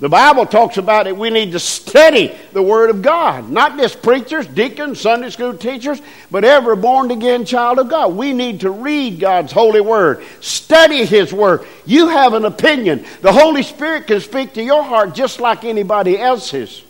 The 0.00 0.08
Bible 0.10 0.44
talks 0.44 0.76
about 0.76 1.06
it. 1.06 1.16
We 1.16 1.30
need 1.30 1.52
to 1.52 1.58
study 1.58 2.30
the 2.52 2.60
Word 2.60 2.90
of 2.90 3.00
God. 3.00 3.48
Not 3.48 3.78
just 3.78 4.02
preachers, 4.02 4.46
deacons, 4.46 5.00
Sunday 5.00 5.30
school 5.30 5.56
teachers, 5.56 6.02
but 6.30 6.44
every 6.44 6.76
born 6.76 7.10
again 7.10 7.46
child 7.46 7.78
of 7.78 7.88
God. 7.88 8.16
We 8.16 8.34
need 8.34 8.60
to 8.60 8.70
read 8.70 9.18
God's 9.18 9.50
holy 9.50 9.80
Word, 9.80 10.22
study 10.42 11.06
His 11.06 11.32
Word. 11.32 11.64
You 11.86 12.08
have 12.08 12.34
an 12.34 12.44
opinion. 12.44 13.06
The 13.22 13.32
Holy 13.32 13.62
Spirit 13.62 14.06
can 14.06 14.20
speak 14.20 14.52
to 14.54 14.62
your 14.62 14.82
heart 14.82 15.14
just 15.14 15.40
like 15.40 15.64
anybody 15.64 16.18
else's, 16.18 16.84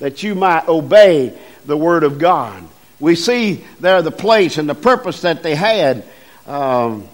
that 0.00 0.20
you 0.24 0.34
might 0.34 0.66
obey 0.66 1.38
the 1.64 1.76
Word 1.76 2.02
of 2.02 2.18
God. 2.18 2.60
We 2.98 3.14
see 3.14 3.64
there 3.78 4.02
the 4.02 4.10
place 4.10 4.58
and 4.58 4.68
the 4.68 4.74
purpose 4.74 5.20
that 5.20 5.44
they 5.44 5.54
had. 5.54 6.02
Um, 6.48 7.08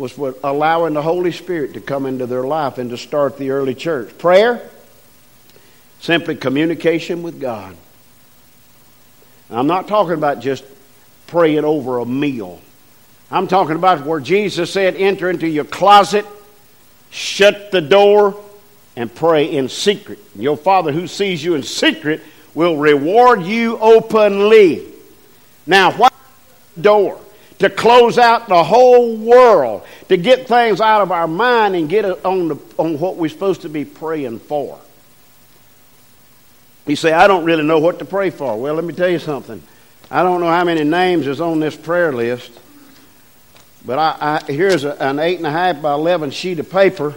was 0.00 0.16
what 0.16 0.38
allowing 0.42 0.94
the 0.94 1.02
Holy 1.02 1.30
Spirit 1.30 1.74
to 1.74 1.80
come 1.80 2.06
into 2.06 2.24
their 2.26 2.42
life 2.42 2.78
and 2.78 2.88
to 2.88 2.96
start 2.96 3.36
the 3.36 3.50
early 3.50 3.74
church. 3.74 4.16
Prayer, 4.16 4.66
simply 6.00 6.36
communication 6.36 7.22
with 7.22 7.38
God. 7.38 7.76
I'm 9.50 9.66
not 9.66 9.88
talking 9.88 10.14
about 10.14 10.40
just 10.40 10.64
praying 11.26 11.64
over 11.64 11.98
a 11.98 12.06
meal. 12.06 12.62
I'm 13.30 13.46
talking 13.46 13.76
about 13.76 14.06
where 14.06 14.20
Jesus 14.20 14.72
said, 14.72 14.96
enter 14.96 15.28
into 15.28 15.46
your 15.46 15.66
closet, 15.66 16.24
shut 17.10 17.70
the 17.70 17.82
door, 17.82 18.42
and 18.96 19.14
pray 19.14 19.54
in 19.54 19.68
secret. 19.68 20.18
Your 20.34 20.56
Father 20.56 20.92
who 20.92 21.08
sees 21.08 21.44
you 21.44 21.56
in 21.56 21.62
secret 21.62 22.22
will 22.54 22.78
reward 22.78 23.42
you 23.42 23.76
openly. 23.78 24.86
Now, 25.66 25.92
why 25.92 26.08
door? 26.80 27.20
To 27.60 27.70
close 27.70 28.18
out 28.18 28.48
the 28.48 28.64
whole 28.64 29.16
world, 29.16 29.86
to 30.08 30.16
get 30.16 30.48
things 30.48 30.80
out 30.80 31.02
of 31.02 31.12
our 31.12 31.28
mind 31.28 31.76
and 31.76 31.88
get 31.88 32.04
on, 32.24 32.48
the, 32.48 32.56
on 32.76 32.98
what 32.98 33.16
we're 33.16 33.28
supposed 33.28 33.62
to 33.62 33.68
be 33.68 33.84
praying 33.84 34.40
for. 34.40 34.78
You 36.86 36.96
say, 36.96 37.12
I 37.12 37.26
don't 37.26 37.44
really 37.44 37.62
know 37.62 37.78
what 37.78 38.00
to 38.00 38.04
pray 38.04 38.30
for. 38.30 38.58
Well, 38.58 38.74
let 38.74 38.84
me 38.84 38.94
tell 38.94 39.08
you 39.08 39.18
something. 39.18 39.62
I 40.10 40.22
don't 40.22 40.40
know 40.40 40.48
how 40.48 40.64
many 40.64 40.82
names 40.82 41.26
is 41.26 41.40
on 41.40 41.60
this 41.60 41.76
prayer 41.76 42.12
list, 42.12 42.50
but 43.84 43.98
I, 43.98 44.16
I, 44.48 44.52
here's 44.52 44.84
a, 44.84 45.00
an 45.00 45.18
eight 45.18 45.36
and 45.36 45.46
a 45.46 45.52
half 45.52 45.80
by 45.80 45.92
eleven 45.92 46.30
sheet 46.30 46.58
of 46.58 46.70
paper, 46.70 47.14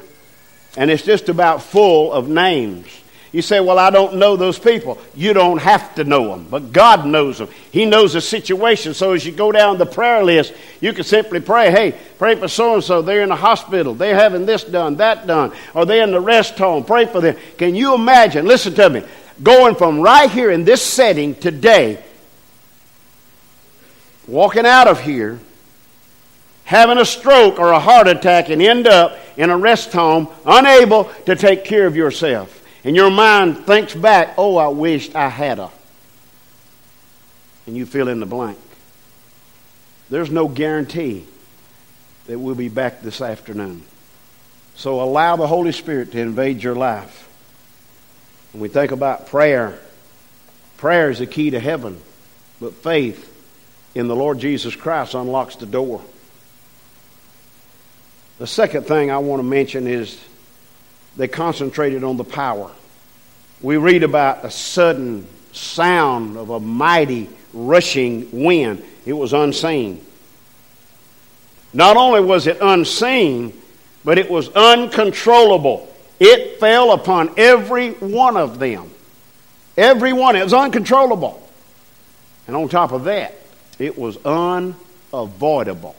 and 0.77 0.91
it's 0.91 1.03
just 1.03 1.27
about 1.29 1.63
full 1.63 2.11
of 2.11 2.29
names. 2.29 2.85
You 3.33 3.41
say, 3.41 3.59
Well, 3.59 3.79
I 3.79 3.89
don't 3.89 4.17
know 4.17 4.37
those 4.37 4.59
people. 4.59 4.99
You 5.15 5.33
don't 5.33 5.57
have 5.57 5.95
to 5.95 6.03
know 6.03 6.29
them, 6.29 6.45
but 6.49 6.71
God 6.71 7.05
knows 7.05 7.39
them. 7.39 7.49
He 7.71 7.83
knows 7.83 8.13
the 8.13 8.21
situation. 8.21 8.93
So 8.93 9.13
as 9.13 9.25
you 9.25 9.31
go 9.31 9.51
down 9.51 9.79
the 9.79 9.87
prayer 9.87 10.23
list, 10.23 10.53
you 10.79 10.93
can 10.93 11.03
simply 11.03 11.39
pray, 11.39 11.71
Hey, 11.71 11.97
pray 12.19 12.35
for 12.35 12.47
so 12.47 12.75
and 12.75 12.83
so. 12.83 13.01
They're 13.01 13.23
in 13.23 13.29
the 13.29 13.35
hospital. 13.35 13.95
They're 13.95 14.15
having 14.15 14.45
this 14.45 14.63
done, 14.63 14.97
that 14.97 15.25
done, 15.25 15.51
or 15.73 15.85
they're 15.85 16.03
in 16.03 16.11
the 16.11 16.21
rest 16.21 16.59
home. 16.59 16.85
Pray 16.85 17.07
for 17.07 17.21
them. 17.21 17.35
Can 17.57 17.73
you 17.73 17.95
imagine? 17.95 18.45
Listen 18.45 18.75
to 18.75 18.89
me. 18.89 19.03
Going 19.41 19.73
from 19.75 19.99
right 19.99 20.29
here 20.29 20.51
in 20.51 20.63
this 20.63 20.83
setting 20.83 21.33
today, 21.33 22.03
walking 24.27 24.67
out 24.67 24.87
of 24.87 25.01
here, 25.01 25.39
having 26.65 26.99
a 26.99 27.05
stroke 27.05 27.57
or 27.57 27.71
a 27.71 27.79
heart 27.79 28.07
attack, 28.07 28.49
and 28.49 28.61
end 28.61 28.85
up 28.85 29.17
in 29.37 29.49
a 29.49 29.57
rest 29.57 29.91
home, 29.91 30.27
unable 30.45 31.05
to 31.25 31.35
take 31.35 31.65
care 31.65 31.87
of 31.87 31.95
yourself 31.95 32.59
and 32.83 32.95
your 32.95 33.09
mind 33.09 33.65
thinks 33.65 33.93
back, 33.93 34.33
oh, 34.37 34.57
I 34.57 34.67
wished 34.67 35.15
I 35.15 35.29
had 35.29 35.59
a. 35.59 35.69
And 37.65 37.77
you 37.77 37.85
fill 37.85 38.09
in 38.09 38.19
the 38.19 38.25
blank. 38.25 38.59
There's 40.09 40.29
no 40.29 40.47
guarantee 40.47 41.25
that 42.27 42.37
we'll 42.37 42.55
be 42.55 42.69
back 42.69 43.01
this 43.01 43.21
afternoon. 43.21 43.83
So 44.75 45.01
allow 45.01 45.35
the 45.35 45.47
Holy 45.47 45.71
Spirit 45.71 46.11
to 46.11 46.19
invade 46.19 46.61
your 46.61 46.75
life. 46.75 47.29
When 48.51 48.61
we 48.61 48.67
think 48.67 48.91
about 48.91 49.27
prayer, 49.27 49.79
prayer 50.77 51.09
is 51.09 51.19
the 51.19 51.27
key 51.27 51.51
to 51.51 51.59
heaven, 51.59 51.99
but 52.59 52.73
faith 52.73 53.29
in 53.95 54.07
the 54.07 54.15
Lord 54.15 54.39
Jesus 54.39 54.75
Christ 54.75 55.13
unlocks 55.13 55.55
the 55.55 55.65
door. 55.65 56.01
The 58.39 58.47
second 58.47 58.87
thing 58.87 59.09
I 59.11 59.19
want 59.19 59.39
to 59.39 59.43
mention 59.43 59.87
is 59.87 60.19
they 61.15 61.27
concentrated 61.27 62.03
on 62.03 62.17
the 62.17 62.23
power. 62.23 62.71
We 63.61 63.77
read 63.77 64.03
about 64.03 64.43
a 64.43 64.51
sudden 64.51 65.27
sound 65.51 66.37
of 66.37 66.49
a 66.49 66.59
mighty 66.59 67.29
rushing 67.53 68.29
wind. 68.31 68.83
It 69.05 69.13
was 69.13 69.33
unseen. 69.33 70.03
Not 71.73 71.97
only 71.97 72.21
was 72.21 72.47
it 72.47 72.57
unseen, 72.61 73.53
but 74.03 74.17
it 74.17 74.29
was 74.29 74.49
uncontrollable. 74.49 75.91
It 76.19 76.59
fell 76.59 76.91
upon 76.91 77.33
every 77.37 77.91
one 77.91 78.37
of 78.37 78.59
them. 78.59 78.89
Every 79.77 80.13
one. 80.13 80.35
It 80.35 80.43
was 80.43 80.53
uncontrollable. 80.53 81.39
And 82.47 82.55
on 82.55 82.69
top 82.69 82.91
of 82.91 83.05
that, 83.05 83.35
it 83.79 83.97
was 83.97 84.17
unavoidable. 84.25 85.95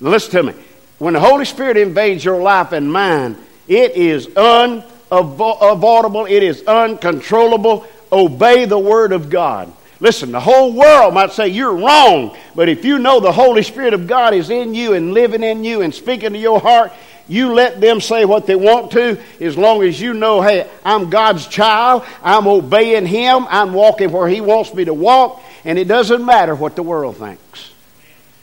Listen 0.00 0.30
to 0.32 0.42
me. 0.44 0.54
When 0.98 1.14
the 1.14 1.20
Holy 1.20 1.44
Spirit 1.44 1.76
invades 1.76 2.24
your 2.24 2.40
life 2.40 2.72
and 2.72 2.90
mine, 2.90 3.36
it 3.68 3.92
is 3.92 4.28
unavoidable, 4.36 6.26
it 6.26 6.42
is 6.42 6.62
uncontrollable. 6.64 7.86
Obey 8.12 8.64
the 8.64 8.78
Word 8.78 9.12
of 9.12 9.30
God. 9.30 9.72
Listen, 10.00 10.32
the 10.32 10.40
whole 10.40 10.72
world 10.72 11.14
might 11.14 11.32
say 11.32 11.48
you're 11.48 11.74
wrong, 11.74 12.36
but 12.54 12.68
if 12.68 12.84
you 12.84 12.98
know 12.98 13.20
the 13.20 13.32
Holy 13.32 13.62
Spirit 13.62 13.94
of 13.94 14.06
God 14.06 14.34
is 14.34 14.50
in 14.50 14.74
you 14.74 14.92
and 14.92 15.14
living 15.14 15.42
in 15.42 15.64
you 15.64 15.82
and 15.82 15.94
speaking 15.94 16.32
to 16.32 16.38
your 16.38 16.60
heart, 16.60 16.92
you 17.26 17.54
let 17.54 17.80
them 17.80 18.00
say 18.00 18.24
what 18.24 18.46
they 18.46 18.54
want 18.54 18.92
to 18.92 19.18
as 19.40 19.56
long 19.56 19.82
as 19.82 19.98
you 19.98 20.12
know, 20.12 20.42
hey, 20.42 20.68
I'm 20.84 21.08
God's 21.08 21.46
child, 21.46 22.04
I'm 22.22 22.46
obeying 22.46 23.06
Him, 23.06 23.46
I'm 23.48 23.72
walking 23.72 24.12
where 24.12 24.28
He 24.28 24.40
wants 24.40 24.74
me 24.74 24.84
to 24.84 24.94
walk, 24.94 25.42
and 25.64 25.78
it 25.78 25.88
doesn't 25.88 26.24
matter 26.24 26.54
what 26.54 26.76
the 26.76 26.82
world 26.82 27.16
thinks. 27.16 27.72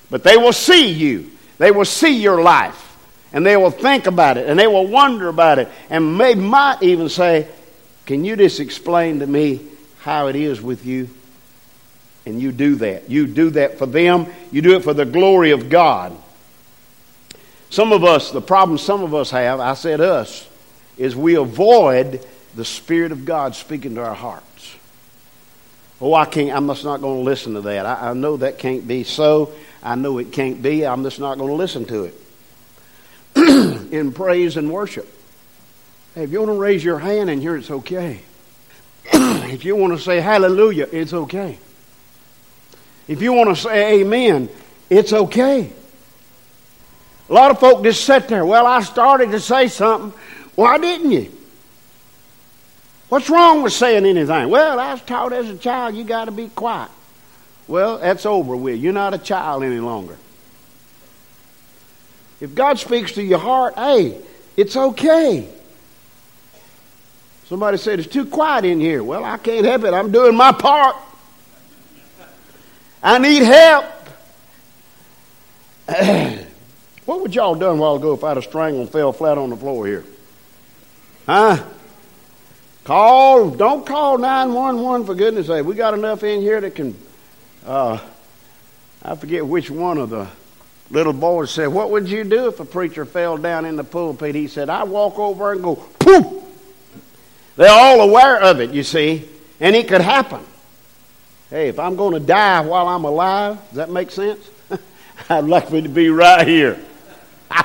But 0.09 0.23
they 0.23 0.37
will 0.37 0.53
see 0.53 0.89
you, 0.89 1.29
they 1.59 1.69
will 1.69 1.85
see 1.85 2.19
your 2.19 2.41
life 2.41 2.90
and 3.33 3.45
they 3.45 3.55
will 3.57 3.71
think 3.71 4.07
about 4.07 4.37
it 4.37 4.47
and 4.47 4.59
they 4.59 4.67
will 4.67 4.87
wonder 4.87 5.27
about 5.27 5.59
it 5.59 5.69
and 5.89 6.19
they 6.19 6.35
might 6.35 6.81
even 6.81 7.09
say, 7.09 7.47
Can 8.05 8.25
you 8.25 8.35
just 8.35 8.59
explain 8.59 9.19
to 9.19 9.27
me 9.27 9.61
how 9.99 10.27
it 10.27 10.35
is 10.35 10.61
with 10.61 10.85
you? 10.85 11.09
And 12.25 12.39
you 12.39 12.51
do 12.51 12.75
that. 12.75 13.09
You 13.09 13.25
do 13.25 13.49
that 13.51 13.77
for 13.79 13.85
them, 13.85 14.27
you 14.51 14.61
do 14.61 14.75
it 14.75 14.83
for 14.83 14.93
the 14.93 15.05
glory 15.05 15.51
of 15.51 15.69
God. 15.69 16.17
Some 17.69 17.93
of 17.93 18.03
us, 18.03 18.31
the 18.31 18.41
problem 18.41 18.77
some 18.77 19.01
of 19.01 19.15
us 19.15 19.31
have, 19.31 19.61
I 19.61 19.75
said 19.75 20.01
us, 20.01 20.47
is 20.97 21.15
we 21.15 21.35
avoid 21.35 22.25
the 22.53 22.65
Spirit 22.65 23.13
of 23.13 23.23
God 23.23 23.55
speaking 23.55 23.95
to 23.95 24.03
our 24.03 24.13
hearts. 24.13 24.75
Oh, 26.01 26.13
I 26.13 26.25
can't, 26.25 26.51
I'm 26.51 26.67
just 26.67 26.83
not 26.83 26.99
going 26.99 27.19
to 27.19 27.23
listen 27.23 27.53
to 27.53 27.61
that. 27.61 27.85
I, 27.85 28.09
I 28.09 28.13
know 28.13 28.37
that 28.37 28.57
can't 28.57 28.87
be 28.87 29.03
so. 29.03 29.53
I 29.81 29.95
know 29.95 30.17
it 30.17 30.31
can't 30.31 30.61
be. 30.61 30.85
I'm 30.85 31.03
just 31.03 31.19
not 31.19 31.37
going 31.37 31.49
to 31.49 31.55
listen 31.55 31.85
to 31.85 32.05
it. 32.05 32.15
in 33.91 34.11
praise 34.13 34.57
and 34.57 34.71
worship. 34.71 35.07
Hey, 36.15 36.23
if 36.23 36.31
you 36.31 36.39
want 36.39 36.51
to 36.51 36.59
raise 36.59 36.83
your 36.83 36.99
hand 36.99 37.29
in 37.29 37.41
here, 37.41 37.55
it's 37.55 37.71
okay. 37.71 38.21
if 39.13 39.65
you 39.65 39.75
want 39.75 39.93
to 39.93 39.99
say 39.99 40.19
hallelujah, 40.19 40.87
it's 40.91 41.13
okay. 41.13 41.57
If 43.07 43.21
you 43.21 43.33
want 43.33 43.49
to 43.49 43.61
say 43.61 44.01
amen, 44.01 44.49
it's 44.89 45.13
okay. 45.13 45.71
A 47.29 47.33
lot 47.33 47.51
of 47.51 47.59
folk 47.59 47.83
just 47.83 48.03
sit 48.03 48.27
there. 48.27 48.45
Well, 48.45 48.67
I 48.67 48.81
started 48.81 49.31
to 49.31 49.39
say 49.39 49.69
something. 49.69 50.11
Why 50.55 50.77
didn't 50.77 51.11
you? 51.11 51.31
What's 53.07 53.29
wrong 53.29 53.61
with 53.61 53.73
saying 53.73 54.05
anything? 54.05 54.49
Well, 54.49 54.79
I 54.79 54.93
was 54.93 55.01
taught 55.01 55.33
as 55.33 55.49
a 55.49 55.57
child 55.57 55.95
you 55.95 56.03
got 56.03 56.25
to 56.25 56.31
be 56.31 56.49
quiet. 56.49 56.91
Well, 57.67 57.99
that's 57.99 58.25
over 58.25 58.55
with. 58.55 58.79
You're 58.79 58.93
not 58.93 59.13
a 59.13 59.17
child 59.17 59.63
any 59.63 59.79
longer. 59.79 60.17
If 62.41 62.55
God 62.55 62.79
speaks 62.79 63.13
to 63.13 63.23
your 63.23 63.39
heart, 63.39 63.75
hey, 63.75 64.19
it's 64.57 64.75
okay. 64.75 65.47
Somebody 67.45 67.77
said 67.77 67.99
it's 67.99 68.11
too 68.11 68.25
quiet 68.25 68.65
in 68.65 68.79
here. 68.79 69.03
Well, 69.03 69.23
I 69.23 69.37
can't 69.37 69.63
help 69.63 69.83
it. 69.83 69.93
I'm 69.93 70.11
doing 70.11 70.35
my 70.35 70.51
part. 70.51 70.95
I 73.03 73.19
need 73.19 73.43
help. 73.43 73.85
what 77.05 77.21
would 77.21 77.35
y'all 77.35 77.55
done 77.55 77.77
a 77.77 77.81
while 77.81 77.95
ago 77.95 78.13
if 78.13 78.23
I'd 78.23 78.37
have 78.37 78.43
strangled 78.43 78.81
and 78.81 78.89
fell 78.89 79.13
flat 79.13 79.37
on 79.37 79.51
the 79.51 79.57
floor 79.57 79.85
here? 79.85 80.03
Huh? 81.27 81.63
Call, 82.83 83.51
don't 83.51 83.85
call 83.85 84.17
911 84.17 85.05
for 85.05 85.13
goodness 85.13 85.47
sake. 85.47 85.65
We 85.65 85.75
got 85.75 85.93
enough 85.93 86.23
in 86.23 86.41
here 86.41 86.59
that 86.61 86.73
can, 86.73 86.97
uh, 87.65 87.99
I 89.03 89.15
forget 89.15 89.45
which 89.45 89.69
one 89.69 89.99
of 89.99 90.09
the 90.09 90.27
little 90.91 91.13
boys 91.13 91.51
said, 91.51 91.67
What 91.67 91.89
would 91.91 92.07
you 92.07 92.23
do 92.23 92.47
if 92.47 92.59
a 92.59 92.65
preacher 92.65 93.05
fell 93.05 93.37
down 93.37 93.65
in 93.65 93.75
the 93.75 93.83
pulpit? 93.83 94.35
He 94.35 94.47
said, 94.47 94.69
I 94.69 94.83
walk 94.83 95.17
over 95.17 95.51
and 95.53 95.63
go, 95.63 95.75
poof. 95.75 96.43
They're 97.55 97.71
all 97.71 98.01
aware 98.01 98.41
of 98.41 98.59
it, 98.59 98.71
you 98.71 98.83
see, 98.83 99.27
and 99.59 99.75
it 99.75 99.87
could 99.87 100.01
happen. 100.01 100.41
Hey, 101.49 101.67
if 101.67 101.79
I'm 101.79 101.95
going 101.95 102.13
to 102.13 102.19
die 102.19 102.61
while 102.61 102.87
I'm 102.87 103.03
alive, 103.03 103.57
does 103.69 103.77
that 103.77 103.89
make 103.89 104.11
sense? 104.11 104.49
I'd 105.29 105.45
like 105.45 105.71
me 105.71 105.81
to 105.81 105.89
be 105.89 106.09
right 106.09 106.47
here. 106.47 106.79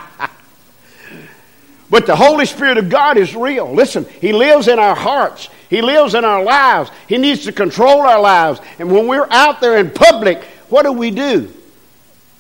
but 1.90 2.06
the 2.06 2.16
Holy 2.16 2.47
Spirit 2.47 2.78
of 2.78 2.88
God 2.88 3.16
is 3.16 3.35
real. 3.35 3.73
Listen, 3.73 4.06
He 4.21 4.33
lives 4.33 4.68
in 4.68 4.78
our 4.78 4.97
hearts. 4.97 5.49
He 5.71 5.83
lives 5.83 6.14
in 6.14 6.25
our 6.25 6.42
lives. 6.42 6.90
He 7.09 7.18
needs 7.18 7.45
to 7.45 7.52
control 7.52 8.00
our 8.00 8.21
lives. 8.21 8.61
And 8.78 8.90
when 8.90 9.06
we're 9.06 9.28
out 9.30 9.61
there 9.61 9.78
in 9.78 9.90
public, 9.90 10.42
what 10.68 10.83
do 10.83 10.92
we 10.92 11.11
do? 11.11 11.52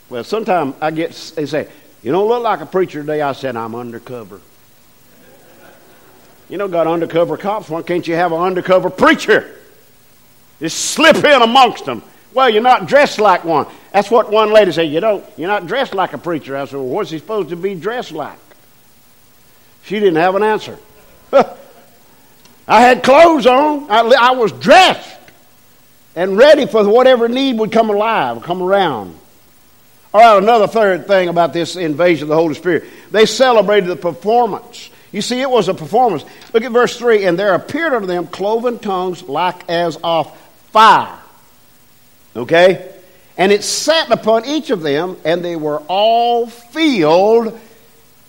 Well, 0.08 0.24
sometimes 0.24 0.74
I 0.80 0.90
get, 0.90 1.12
they 1.34 1.46
say, 1.46 1.68
you 2.02 2.12
don't 2.12 2.28
look 2.28 2.42
like 2.42 2.60
a 2.60 2.66
preacher 2.66 3.00
today. 3.00 3.20
I 3.22 3.32
said, 3.32 3.56
I'm 3.56 3.74
undercover. 3.74 4.40
You 6.48 6.58
know, 6.58 6.68
got 6.68 6.86
undercover 6.86 7.36
cops. 7.36 7.68
Why 7.68 7.82
can't 7.82 8.06
you 8.06 8.14
have 8.14 8.32
an 8.32 8.40
undercover 8.40 8.90
preacher? 8.90 9.56
Just 10.60 10.78
slip 10.78 11.16
in 11.16 11.42
amongst 11.42 11.84
them. 11.84 12.02
Well, 12.32 12.48
you're 12.50 12.62
not 12.62 12.86
dressed 12.86 13.18
like 13.18 13.44
one. 13.44 13.66
That's 13.92 14.10
what 14.10 14.30
one 14.30 14.52
lady 14.52 14.70
said. 14.70 14.82
You 14.82 15.00
don't. 15.00 15.24
You're 15.36 15.48
not 15.48 15.66
dressed 15.66 15.94
like 15.94 16.12
a 16.12 16.18
preacher. 16.18 16.56
I 16.56 16.66
said, 16.66 16.76
well, 16.76 16.86
what's 16.86 17.10
he 17.10 17.18
supposed 17.18 17.48
to 17.48 17.56
be 17.56 17.74
dressed 17.74 18.12
like? 18.12 18.38
She 19.84 19.98
didn't 19.98 20.16
have 20.16 20.34
an 20.34 20.42
answer. 20.42 20.78
I 21.32 22.80
had 22.80 23.02
clothes 23.02 23.46
on. 23.46 23.90
I, 23.90 24.00
I 24.00 24.30
was 24.32 24.52
dressed 24.52 25.18
and 26.14 26.36
ready 26.36 26.66
for 26.66 26.86
whatever 26.88 27.28
need 27.28 27.58
would 27.58 27.72
come 27.72 27.90
alive, 27.90 28.42
come 28.42 28.62
around. 28.62 29.18
All 30.16 30.22
right, 30.22 30.42
another 30.42 30.66
third 30.66 31.06
thing 31.06 31.28
about 31.28 31.52
this 31.52 31.76
invasion 31.76 32.22
of 32.22 32.28
the 32.30 32.36
Holy 32.36 32.54
Spirit. 32.54 32.84
They 33.10 33.26
celebrated 33.26 33.90
the 33.90 33.96
performance. 33.96 34.88
You 35.12 35.20
see, 35.20 35.42
it 35.42 35.50
was 35.50 35.68
a 35.68 35.74
performance. 35.74 36.24
Look 36.54 36.64
at 36.64 36.72
verse 36.72 36.96
3 36.96 37.26
And 37.26 37.38
there 37.38 37.52
appeared 37.52 37.92
unto 37.92 38.06
them 38.06 38.26
cloven 38.26 38.78
tongues 38.78 39.24
like 39.24 39.68
as 39.68 39.98
of 40.02 40.34
fire. 40.70 41.18
Okay? 42.34 42.94
And 43.36 43.52
it 43.52 43.62
sat 43.62 44.10
upon 44.10 44.46
each 44.46 44.70
of 44.70 44.80
them, 44.80 45.18
and 45.22 45.44
they 45.44 45.54
were 45.54 45.80
all 45.80 46.46
filled. 46.46 47.60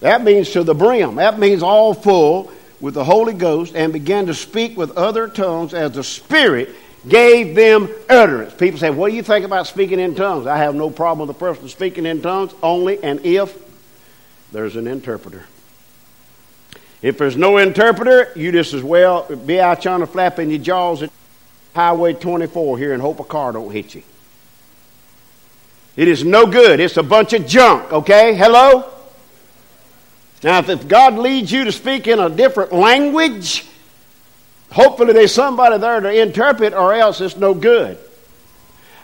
That 0.01 0.25
means 0.25 0.51
to 0.51 0.65
the 0.65 0.75
brim. 0.75 1.15
That 1.15 1.39
means 1.39 1.63
all 1.63 1.94
full 1.94 2.51
with 2.82 2.96
the 2.96 3.06
Holy 3.06 3.32
Ghost, 3.32 3.77
and 3.77 3.94
began 3.94 4.25
to 4.25 4.34
speak 4.34 4.75
with 4.75 4.98
other 4.98 5.29
tongues 5.29 5.74
as 5.74 5.94
the 5.94 6.03
Spirit 6.03 6.67
gave 7.10 7.56
them 7.56 7.90
utterance. 8.10 8.54
People 8.54 8.80
say, 8.80 8.90
What 8.90 9.10
do 9.10 9.16
you 9.16 9.24
think 9.24 9.46
about 9.46 9.68
speaking 9.68 10.00
in 10.00 10.16
tongues? 10.16 10.48
I 10.48 10.58
have 10.58 10.76
no 10.76 10.90
problem 10.90 11.28
with 11.28 11.36
a 11.36 11.40
person 11.40 11.68
speaking 11.70 12.06
in 12.06 12.22
tongues, 12.22 12.54
only 12.62 13.02
and 13.04 13.26
if 13.26 13.58
there's 14.52 14.76
an 14.76 14.88
interpreter. 14.88 15.46
If 17.02 17.18
there's 17.18 17.38
no 17.38 17.58
interpreter, 17.58 18.32
you 18.36 18.52
just 18.52 18.74
as 18.74 18.84
well 18.84 19.24
be 19.36 19.60
out 19.60 19.82
trying 19.82 20.00
to 20.00 20.08
flap 20.08 20.39
in 20.39 20.50
your 20.50 20.60
jaws 20.60 21.04
at 21.04 21.12
Highway 21.76 22.13
24 22.13 22.78
here 22.78 22.93
and 22.93 23.02
hope 23.02 23.20
a 23.20 23.24
car 23.24 23.52
don't 23.52 23.72
hit 23.72 23.93
you. 23.93 24.04
It 25.96 26.08
is 26.08 26.24
no 26.24 26.48
good. 26.48 26.80
It's 26.80 26.98
a 26.98 27.04
bunch 27.04 27.34
of 27.34 27.46
junk, 27.46 27.91
okay? 27.91 28.36
Hello? 28.36 28.91
Now, 30.43 30.60
if 30.60 30.88
God 30.88 31.15
leads 31.15 31.52
you 31.52 31.65
to 31.65 31.72
speak 31.72 32.08
in 32.08 32.20
a 32.20 32.30
different 32.30 32.72
language, 32.72 33.65
Hopefully, 34.71 35.13
there's 35.13 35.34
somebody 35.34 35.77
there 35.77 35.99
to 35.99 36.21
interpret, 36.21 36.73
or 36.73 36.93
else 36.93 37.21
it's 37.21 37.38
no 37.38 37.53
good. 37.53 37.97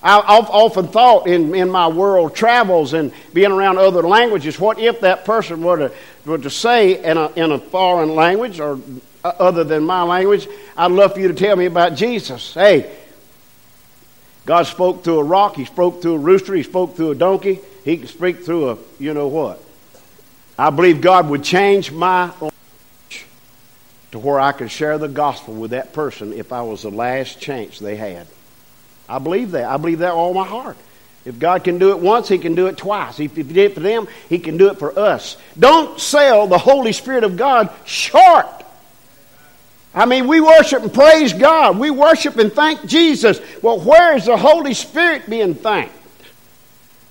I've 0.06 0.50
often 0.50 0.90
thought 0.90 1.28
in, 1.28 1.56
in 1.56 1.70
my 1.70 1.88
world 1.88 2.36
travels 2.36 2.94
and 2.94 3.14
being 3.34 3.54
around 3.54 3.78
other 3.78 4.02
languages, 4.02 4.60
what 4.60 4.78
if 4.78 5.00
that 5.00 5.24
person 5.24 5.64
were 5.64 5.78
to, 5.78 5.92
were 6.26 6.38
to 6.40 6.50
say 6.50 7.02
in 7.02 7.18
a, 7.18 7.32
in 7.32 7.54
a 7.54 7.58
foreign 7.58 8.14
language 8.14 8.60
or 8.60 8.82
uh, 9.24 9.32
other 9.40 9.64
than 9.64 9.86
my 9.86 10.04
language, 10.04 10.50
I'd 10.76 10.92
love 10.92 11.14
for 11.14 11.22
you 11.22 11.30
to 11.30 11.34
tell 11.34 11.56
me 11.56 11.68
about 11.68 11.96
Jesus. 11.96 12.54
Hey, 12.54 12.94
God 14.46 14.64
spoke 14.64 15.06
through 15.06 15.20
a 15.20 15.24
rock, 15.24 15.56
He 15.56 15.64
spoke 15.64 16.02
through 16.02 16.16
a 16.16 16.20
rooster, 16.20 16.54
He 16.54 16.64
spoke 16.64 16.98
through 16.98 17.12
a 17.12 17.16
donkey, 17.16 17.62
He 17.86 17.96
can 17.96 18.08
speak 18.08 18.44
through 18.44 18.72
a, 18.72 18.78
you 19.00 19.14
know 19.14 19.28
what. 19.28 19.64
I 20.60 20.70
believe 20.70 21.00
God 21.00 21.30
would 21.30 21.46
change 21.46 21.94
my 21.94 22.30
to 24.14 24.20
where 24.20 24.40
I 24.40 24.52
could 24.52 24.70
share 24.70 25.00
the 25.00 25.08
gospel 25.08 25.56
with 25.56 25.72
that 25.72 25.92
person 25.92 26.34
if 26.34 26.54
I 26.54 26.62
was 26.62 26.84
the 26.84 26.92
last 26.92 27.42
chance 27.42 27.80
they 27.80 27.96
had. 27.96 28.28
I 29.10 29.18
believe 29.18 29.52
that. 29.52 29.66
I 29.66 29.78
believe 29.78 30.00
that 30.00 30.14
all 30.14 30.36
my 30.36 30.46
heart. 30.46 30.78
If 31.26 31.40
God 31.40 31.64
can 31.64 31.80
do 31.80 31.90
it 31.90 31.98
once, 31.98 32.28
He 32.28 32.38
can 32.38 32.54
do 32.54 32.68
it 32.68 32.78
twice. 32.78 33.20
If 33.20 33.36
He 33.36 33.42
did 33.42 33.58
it 33.58 33.74
for 33.74 33.80
them, 33.80 34.08
He 34.30 34.38
can 34.38 34.58
do 34.58 34.70
it 34.70 34.78
for 34.78 35.00
us. 35.00 35.36
Don't 35.58 36.00
sell 36.00 36.46
the 36.46 36.60
Holy 36.60 36.94
Spirit 36.94 37.24
of 37.24 37.38
God 37.38 37.74
short. 37.86 38.46
I 39.96 40.06
mean, 40.06 40.28
we 40.28 40.40
worship 40.42 40.84
and 40.84 40.94
praise 40.94 41.34
God. 41.34 41.80
We 41.80 41.90
worship 41.90 42.38
and 42.38 42.54
thank 42.54 42.86
Jesus. 42.86 43.42
Well, 43.64 43.80
where 43.80 44.16
is 44.16 44.28
the 44.28 44.38
Holy 44.38 44.76
Spirit 44.76 45.28
being 45.28 45.56
thanked? 45.56 45.96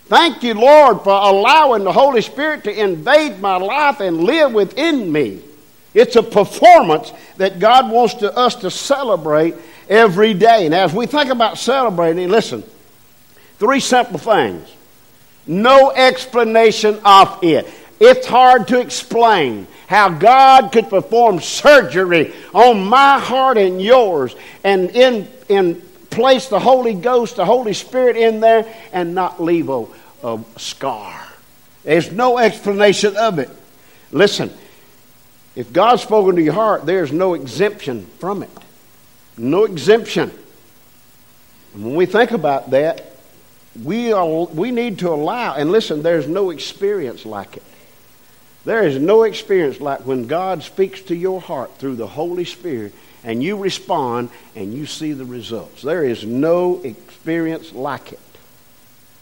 Thank 0.04 0.44
you, 0.44 0.54
Lord, 0.54 1.00
for 1.02 1.10
allowing 1.10 1.82
the 1.82 1.92
Holy 1.92 2.22
Spirit 2.22 2.62
to 2.62 2.80
invade 2.80 3.40
my 3.40 3.56
life 3.56 3.98
and 3.98 4.22
live 4.22 4.52
within 4.54 5.10
me. 5.10 5.40
It's 5.94 6.16
a 6.16 6.22
performance 6.22 7.12
that 7.36 7.58
God 7.58 7.90
wants 7.90 8.14
to, 8.14 8.34
us 8.34 8.54
to 8.56 8.70
celebrate 8.70 9.54
every 9.88 10.34
day. 10.34 10.66
And 10.66 10.74
as 10.74 10.92
we 10.92 11.06
think 11.06 11.30
about 11.30 11.58
celebrating, 11.58 12.28
listen, 12.28 12.64
three 13.58 13.80
simple 13.80 14.18
things. 14.18 14.68
No 15.46 15.90
explanation 15.90 17.00
of 17.04 17.38
it. 17.42 17.68
It's 18.00 18.26
hard 18.26 18.68
to 18.68 18.80
explain 18.80 19.66
how 19.86 20.08
God 20.08 20.72
could 20.72 20.88
perform 20.88 21.40
surgery 21.40 22.32
on 22.54 22.84
my 22.84 23.18
heart 23.18 23.58
and 23.58 23.80
yours 23.80 24.34
and 24.64 24.90
in, 24.90 25.28
in 25.48 25.82
place 26.10 26.48
the 26.48 26.58
Holy 26.58 26.94
Ghost, 26.94 27.36
the 27.36 27.44
Holy 27.44 27.74
Spirit 27.74 28.16
in 28.16 28.40
there 28.40 28.66
and 28.92 29.14
not 29.14 29.42
leave 29.42 29.68
a, 29.68 29.86
a 30.24 30.40
scar. 30.56 31.28
There's 31.84 32.10
no 32.12 32.38
explanation 32.38 33.16
of 33.16 33.38
it. 33.38 33.50
Listen, 34.10 34.52
if 35.54 35.72
God's 35.72 36.02
spoken 36.02 36.36
to 36.36 36.42
your 36.42 36.54
heart, 36.54 36.86
there's 36.86 37.12
no 37.12 37.34
exemption 37.34 38.06
from 38.18 38.42
it. 38.42 38.50
No 39.36 39.64
exemption. 39.64 40.30
And 41.74 41.84
when 41.84 41.94
we 41.94 42.06
think 42.06 42.30
about 42.30 42.70
that, 42.70 43.12
we, 43.82 44.12
are, 44.12 44.46
we 44.46 44.70
need 44.70 44.98
to 45.00 45.10
allow, 45.10 45.54
and 45.54 45.70
listen, 45.70 46.02
there's 46.02 46.28
no 46.28 46.50
experience 46.50 47.24
like 47.24 47.56
it. 47.56 47.62
There 48.64 48.86
is 48.86 48.98
no 48.98 49.24
experience 49.24 49.80
like 49.80 50.00
when 50.00 50.26
God 50.26 50.62
speaks 50.62 51.02
to 51.02 51.16
your 51.16 51.40
heart 51.40 51.78
through 51.78 51.96
the 51.96 52.06
Holy 52.06 52.44
Spirit 52.44 52.94
and 53.24 53.42
you 53.42 53.56
respond 53.56 54.30
and 54.54 54.72
you 54.72 54.86
see 54.86 55.12
the 55.12 55.24
results. 55.24 55.82
There 55.82 56.04
is 56.04 56.24
no 56.24 56.80
experience 56.82 57.72
like 57.72 58.12
it. 58.12 58.20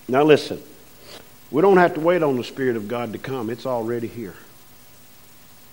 Now, 0.08 0.24
listen, 0.24 0.60
we 1.50 1.62
don't 1.62 1.78
have 1.78 1.94
to 1.94 2.00
wait 2.00 2.22
on 2.22 2.36
the 2.36 2.44
Spirit 2.44 2.76
of 2.76 2.88
God 2.88 3.12
to 3.12 3.18
come, 3.18 3.48
it's 3.50 3.66
already 3.66 4.08
here. 4.08 4.34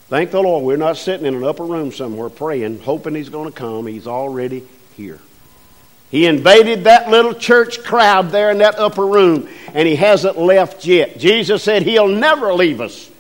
Thank 0.10 0.32
the 0.32 0.42
Lord, 0.42 0.64
we're 0.64 0.78
not 0.78 0.96
sitting 0.96 1.26
in 1.26 1.36
an 1.36 1.44
upper 1.44 1.66
room 1.66 1.92
somewhere 1.92 2.30
praying, 2.30 2.80
hoping 2.80 3.14
He's 3.14 3.30
going 3.30 3.52
to 3.52 3.58
come. 3.58 3.88
He's 3.88 4.08
already 4.08 4.66
here. 4.96 5.20
He 6.10 6.26
invaded 6.26 6.86
that 6.86 7.10
little 7.10 7.34
church 7.34 7.84
crowd 7.84 8.32
there 8.32 8.50
in 8.50 8.60
that 8.60 8.80
upper 8.80 9.06
room, 9.06 9.50
and 9.74 9.86
He 9.86 9.98
hasn't 9.98 10.38
left 10.38 10.86
yet. 10.86 11.20
Jesus 11.20 11.62
said 11.62 11.82
He'll 11.82 12.08
never 12.08 12.54
leave 12.54 12.80
us. 12.80 13.12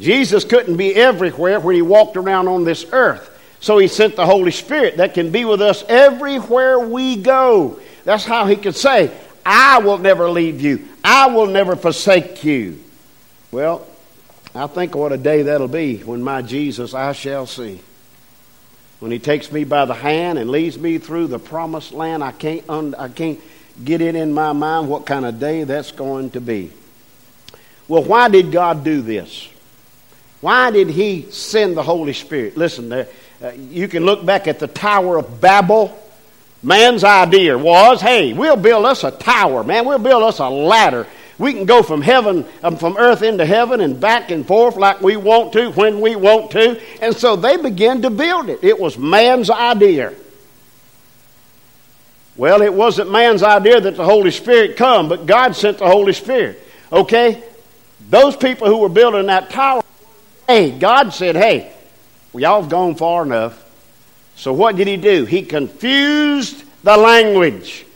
Jesus 0.00 0.44
couldn't 0.44 0.78
be 0.78 0.94
everywhere 0.94 1.60
when 1.60 1.74
He 1.74 1.82
walked 1.82 2.16
around 2.16 2.48
on 2.48 2.64
this 2.64 2.86
earth. 2.92 3.28
So 3.60 3.76
He 3.76 3.86
sent 3.86 4.16
the 4.16 4.24
Holy 4.24 4.50
Spirit 4.50 4.96
that 4.96 5.12
can 5.12 5.30
be 5.30 5.44
with 5.44 5.60
us 5.60 5.84
everywhere 5.86 6.78
we 6.78 7.16
go. 7.16 7.78
That's 8.04 8.24
how 8.24 8.46
He 8.46 8.56
could 8.56 8.76
say, 8.76 9.10
I 9.44 9.80
will 9.80 9.98
never 9.98 10.30
leave 10.30 10.62
you, 10.62 10.88
I 11.04 11.26
will 11.26 11.48
never 11.48 11.76
forsake 11.76 12.44
you. 12.44 12.80
Well, 13.50 13.86
I 14.54 14.66
think 14.66 14.94
what 14.94 15.12
a 15.12 15.16
day 15.16 15.42
that'll 15.42 15.68
be 15.68 15.98
when 15.98 16.22
my 16.22 16.42
Jesus 16.42 16.92
I 16.94 17.12
shall 17.12 17.46
see. 17.46 17.80
When 19.00 19.10
he 19.10 19.18
takes 19.18 19.50
me 19.50 19.64
by 19.64 19.84
the 19.84 19.94
hand 19.94 20.38
and 20.38 20.50
leads 20.50 20.78
me 20.78 20.98
through 20.98 21.28
the 21.28 21.38
promised 21.38 21.92
land, 21.92 22.22
I 22.22 22.32
can't, 22.32 22.62
un- 22.68 22.94
I 22.96 23.08
can't 23.08 23.40
get 23.82 24.00
it 24.00 24.14
in 24.14 24.32
my 24.32 24.52
mind 24.52 24.88
what 24.88 25.06
kind 25.06 25.24
of 25.24 25.40
day 25.40 25.64
that's 25.64 25.90
going 25.90 26.30
to 26.30 26.40
be. 26.40 26.70
Well, 27.88 28.04
why 28.04 28.28
did 28.28 28.52
God 28.52 28.84
do 28.84 29.00
this? 29.00 29.48
Why 30.40 30.70
did 30.70 30.88
He 30.88 31.30
send 31.30 31.76
the 31.76 31.82
Holy 31.82 32.12
Spirit? 32.12 32.56
Listen, 32.56 32.90
there, 32.90 33.08
uh, 33.42 33.50
you 33.50 33.88
can 33.88 34.04
look 34.04 34.24
back 34.24 34.46
at 34.46 34.58
the 34.58 34.68
Tower 34.68 35.16
of 35.16 35.40
Babel. 35.40 35.98
Man's 36.62 37.02
idea 37.02 37.58
was, 37.58 38.00
hey, 38.00 38.32
we'll 38.32 38.56
build 38.56 38.86
us 38.86 39.02
a 39.02 39.10
tower, 39.10 39.64
man. 39.64 39.84
We'll 39.84 39.98
build 39.98 40.22
us 40.22 40.38
a 40.38 40.48
ladder. 40.48 41.08
We 41.38 41.52
can 41.52 41.64
go 41.64 41.82
from 41.82 42.02
heaven, 42.02 42.46
um, 42.62 42.76
from 42.76 42.96
earth 42.96 43.22
into 43.22 43.44
heaven 43.44 43.80
and 43.80 44.00
back 44.00 44.30
and 44.30 44.46
forth 44.46 44.76
like 44.76 45.00
we 45.00 45.16
want 45.16 45.52
to, 45.54 45.70
when 45.70 46.00
we 46.00 46.14
want 46.14 46.50
to. 46.52 46.80
And 47.02 47.16
so 47.16 47.36
they 47.36 47.56
began 47.56 48.02
to 48.02 48.10
build 48.10 48.48
it. 48.48 48.62
It 48.62 48.78
was 48.78 48.98
man's 48.98 49.50
idea. 49.50 50.14
Well, 52.36 52.62
it 52.62 52.72
wasn't 52.72 53.10
man's 53.10 53.42
idea 53.42 53.80
that 53.80 53.96
the 53.96 54.04
Holy 54.04 54.30
Spirit 54.30 54.76
come, 54.76 55.08
but 55.08 55.26
God 55.26 55.54
sent 55.54 55.78
the 55.78 55.86
Holy 55.86 56.12
Spirit. 56.12 56.60
Okay? 56.90 57.42
Those 58.08 58.36
people 58.36 58.68
who 58.68 58.78
were 58.78 58.88
building 58.88 59.26
that 59.26 59.50
tower, 59.50 59.82
hey, 60.46 60.70
God 60.70 61.12
said, 61.12 61.36
hey, 61.36 61.72
well, 62.32 62.42
y'all 62.42 62.60
have 62.62 62.70
gone 62.70 62.94
far 62.94 63.22
enough. 63.22 63.58
So 64.36 64.52
what 64.52 64.76
did 64.76 64.86
he 64.86 64.96
do? 64.96 65.24
He 65.24 65.42
confused 65.42 66.64
the 66.82 66.96
language. 66.96 67.86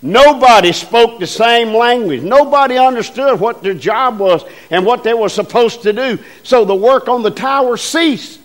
Nobody 0.00 0.72
spoke 0.72 1.18
the 1.18 1.26
same 1.26 1.74
language. 1.74 2.22
Nobody 2.22 2.78
understood 2.78 3.40
what 3.40 3.62
their 3.62 3.74
job 3.74 4.18
was 4.20 4.44
and 4.70 4.86
what 4.86 5.02
they 5.02 5.14
were 5.14 5.28
supposed 5.28 5.82
to 5.82 5.92
do. 5.92 6.18
So 6.44 6.64
the 6.64 6.74
work 6.74 7.08
on 7.08 7.22
the 7.22 7.32
tower 7.32 7.76
ceased. 7.76 8.40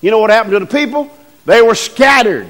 You 0.00 0.10
know 0.10 0.18
what 0.18 0.30
happened 0.30 0.52
to 0.52 0.60
the 0.60 0.66
people? 0.66 1.10
They 1.44 1.60
were 1.60 1.74
scattered, 1.74 2.48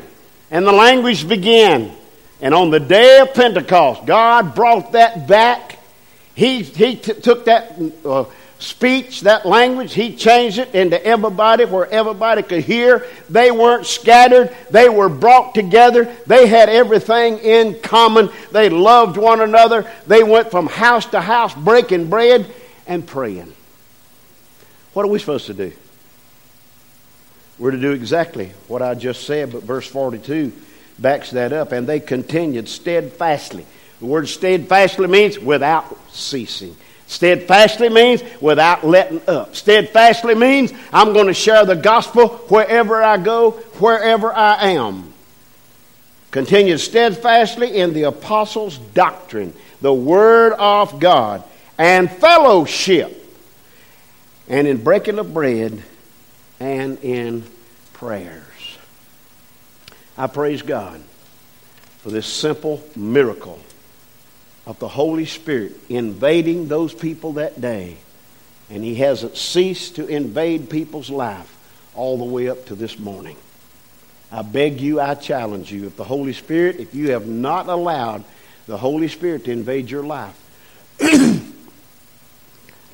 and 0.51 0.67
the 0.67 0.73
language 0.73 1.29
began. 1.29 1.93
And 2.41 2.55
on 2.55 2.71
the 2.71 2.81
day 2.81 3.21
of 3.21 3.35
Pentecost, 3.35 4.07
God 4.07 4.55
brought 4.55 4.93
that 4.93 5.27
back. 5.27 5.79
He, 6.35 6.63
he 6.63 6.97
t- 6.97 7.15
took 7.15 7.47
that. 7.47 7.77
Uh, 8.05 8.25
speech, 8.59 9.23
that 9.23 9.47
language, 9.47 9.95
he 9.95 10.15
changed 10.17 10.59
it 10.59 10.75
into 10.75 11.05
everybody 11.05 11.65
where 11.65 11.89
everybody 11.91 12.43
could 12.43 12.65
hear. 12.65 13.07
They 13.29 13.51
weren't 13.51 13.87
scattered, 13.87 14.55
they 14.71 14.89
were 14.89 15.09
brought 15.09 15.55
together. 15.55 16.15
They 16.27 16.47
had 16.47 16.69
everything 16.69 17.39
in 17.39 17.81
common. 17.81 18.31
They 18.53 18.69
loved 18.69 19.17
one 19.17 19.41
another. 19.41 19.91
They 20.07 20.23
went 20.23 20.51
from 20.51 20.67
house 20.67 21.07
to 21.07 21.21
house 21.21 21.55
breaking 21.55 22.09
bread 22.09 22.47
and 22.87 23.07
praying. 23.07 23.53
What 24.93 25.05
are 25.05 25.09
we 25.09 25.19
supposed 25.19 25.47
to 25.47 25.55
do? 25.55 25.73
We're 27.59 27.73
to 27.73 27.81
do 27.81 27.93
exactly 27.93 28.53
what 28.69 28.83
I 28.83 28.95
just 28.95 29.25
said, 29.25 29.53
but 29.53 29.63
verse 29.63 29.87
42 29.87 30.53
backs 30.99 31.31
that 31.33 31.53
up. 31.53 31.73
And 31.73 31.87
they 31.87 32.01
continued 32.01 32.69
steadfastly. 32.69 33.67
The 34.01 34.07
word 34.07 34.29
steadfastly 34.29 35.07
means 35.07 35.39
without 35.39 35.97
ceasing. 36.11 36.77
Steadfastly 37.07 37.89
means 37.89 38.23
without 38.41 38.85
letting 38.85 39.21
up. 39.29 39.55
Steadfastly 39.55 40.35
means 40.35 40.73
I'm 40.93 41.13
going 41.13 41.27
to 41.27 41.35
share 41.35 41.65
the 41.65 41.77
gospel 41.77 42.29
wherever 42.49 43.03
I 43.03 43.19
go, 43.19 43.53
wherever 43.79 44.33
I 44.33 44.71
am. 44.73 45.13
Continued 46.31 46.81
steadfastly 46.81 47.77
in 47.77 47.93
the 47.93 48.05
apostles' 48.05 48.79
doctrine, 48.79 49.53
the 49.81 49.95
word 49.95 50.55
of 50.55 50.99
God, 50.99 51.45
and 51.79 52.11
fellowship, 52.11 53.21
and 54.49 54.67
in 54.67 54.83
breaking 54.83 55.19
of 55.19 55.33
bread, 55.33 55.83
and 56.59 56.99
in 57.05 57.45
prayers. 57.93 58.43
I 60.17 60.27
praise 60.27 60.63
God 60.63 61.03
for 61.99 62.11
this 62.11 62.27
simple 62.27 62.83
miracle 62.97 63.61
of 64.67 64.79
the 64.79 64.89
Holy 64.89 65.27
Spirit 65.27 65.73
invading 65.89 66.69
those 66.69 66.95
people 66.95 67.35
that 67.35 67.61
day. 67.61 67.97
And 68.71 68.83
He 68.83 68.95
hasn't 68.97 69.37
ceased 69.37 69.97
to 69.97 70.07
invade 70.07 70.71
people's 70.71 71.11
life 71.11 71.51
all 71.95 72.19
the 72.19 72.25
way 72.25 72.49
up 72.49 72.67
to 72.67 72.75
this 72.75 72.99
morning. 72.99 73.37
I 74.33 74.43
beg 74.43 74.81
you, 74.81 75.01
I 75.01 75.15
challenge 75.15 75.71
you, 75.71 75.87
if 75.87 75.97
the 75.97 76.05
Holy 76.05 76.33
Spirit, 76.33 76.81
if 76.81 76.95
you 76.95 77.13
have 77.13 77.27
not 77.27 77.69
allowed 77.69 78.25
the 78.67 78.77
Holy 78.77 79.09
Spirit 79.09 79.45
to 79.45 79.53
invade 79.53 79.91
your 79.91 80.03
life, 80.03 80.41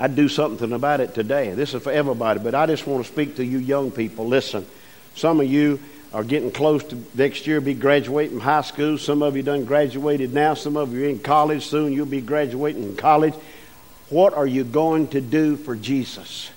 I'd 0.01 0.17
do 0.17 0.29
something 0.29 0.73
about 0.73 1.01
it 1.01 1.15
today. 1.15 1.53
This 1.55 1.75
is 1.75 1.83
for 1.83 1.93
everybody, 1.93 2.41
but 2.41 2.55
I 2.55 2.67
just 2.67 2.87
want 2.87 3.07
to 3.07 3.13
speak 3.13 3.37
to 3.37 3.45
you 3.45 3.59
young 3.59 3.91
people. 3.91 4.27
Listen, 4.27 4.67
some 5.15 5.41
of 5.41 5.47
you 5.47 5.79
are 6.13 6.25
getting 6.25 6.51
close 6.51 6.83
to 6.85 7.03
next 7.15 7.47
year 7.47 7.61
be 7.61 7.75
graduating 7.75 8.41
high 8.41 8.63
school. 8.63 8.99
Some 8.99 9.23
of 9.23 9.37
you 9.37 9.43
done 9.43 9.65
graduated 9.65 10.35
now. 10.35 10.55
Some 10.55 10.77
of 10.77 10.93
you 10.93 11.05
are 11.05 11.09
in 11.09 11.21
college 11.21 11.67
soon. 11.67 11.93
You'll 11.93 12.07
be 12.07 12.21
graduating 12.21 12.83
in 12.83 12.97
college. 12.97 13.35
What 14.09 14.35
are 14.35 14.47
you 14.47 14.65
going 14.65 15.09
to 15.09 15.21
do 15.21 15.57
for 15.57 15.77
Jesus? 15.77 16.51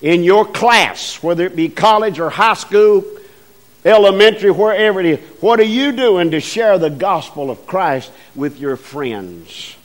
In 0.00 0.22
your 0.22 0.46
class, 0.46 1.22
whether 1.22 1.44
it 1.44 1.56
be 1.56 1.68
college 1.68 2.18
or 2.18 2.30
high 2.30 2.54
school, 2.54 3.04
elementary, 3.84 4.50
wherever 4.50 5.00
it 5.00 5.06
is, 5.06 5.18
what 5.40 5.60
are 5.60 5.64
you 5.64 5.92
doing 5.92 6.30
to 6.30 6.40
share 6.40 6.78
the 6.78 6.88
gospel 6.88 7.50
of 7.50 7.66
Christ 7.66 8.10
with 8.34 8.58
your 8.58 8.76
friends? 8.76 9.76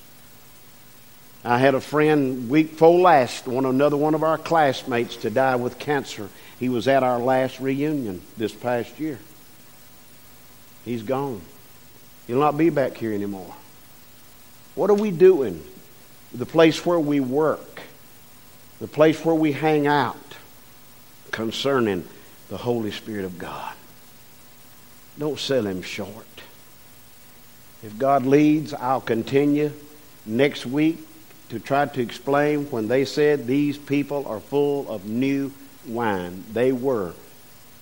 I 1.44 1.58
had 1.58 1.76
a 1.76 1.82
friend 1.82 2.50
week 2.50 2.72
before 2.72 2.98
last, 2.98 3.48
one 3.48 3.66
another 3.66 3.98
one 3.98 4.14
of 4.14 4.24
our 4.24 4.38
classmates 4.38 5.18
to 5.18 5.30
die 5.30 5.58
with 5.58 5.78
cancer. 5.78 6.30
He 6.64 6.70
was 6.70 6.88
at 6.88 7.04
our 7.04 7.20
last 7.20 7.60
reunion 7.60 8.22
this 8.38 8.54
past 8.54 8.98
year. 8.98 9.20
He's 10.86 11.04
gone. 11.04 11.42
He'll 12.26 12.40
not 12.40 12.58
be 12.58 12.70
back 12.70 12.96
here 12.96 13.12
anymore. 13.12 13.54
What 14.74 14.90
are 14.90 14.94
we 14.94 15.12
doing? 15.12 15.62
The 16.34 16.46
place 16.46 16.86
where 16.86 17.02
we 17.02 17.20
work, 17.20 17.82
the 18.80 18.88
place 18.88 19.26
where 19.26 19.36
we 19.36 19.52
hang 19.52 19.88
out 19.88 20.38
concerning 21.32 22.06
the 22.48 22.56
Holy 22.56 22.92
Spirit 22.92 23.26
of 23.26 23.38
God. 23.38 23.74
Don't 25.20 25.38
sell 25.38 25.68
him 25.68 25.82
short. 25.82 26.44
If 27.84 27.98
God 27.98 28.26
leads, 28.26 28.74
I'll 28.74 29.02
continue 29.02 29.74
next 30.26 30.66
week 30.66 31.00
to 31.50 31.60
try 31.60 31.88
to 31.88 32.02
explain 32.02 32.72
when 32.72 32.88
they 32.88 33.04
said 33.04 33.48
these 33.48 33.78
people 33.78 34.26
are 34.28 34.40
full 34.40 34.90
of 34.90 35.04
new 35.04 35.52
wine. 35.88 36.44
They 36.52 36.72
were. 36.72 37.14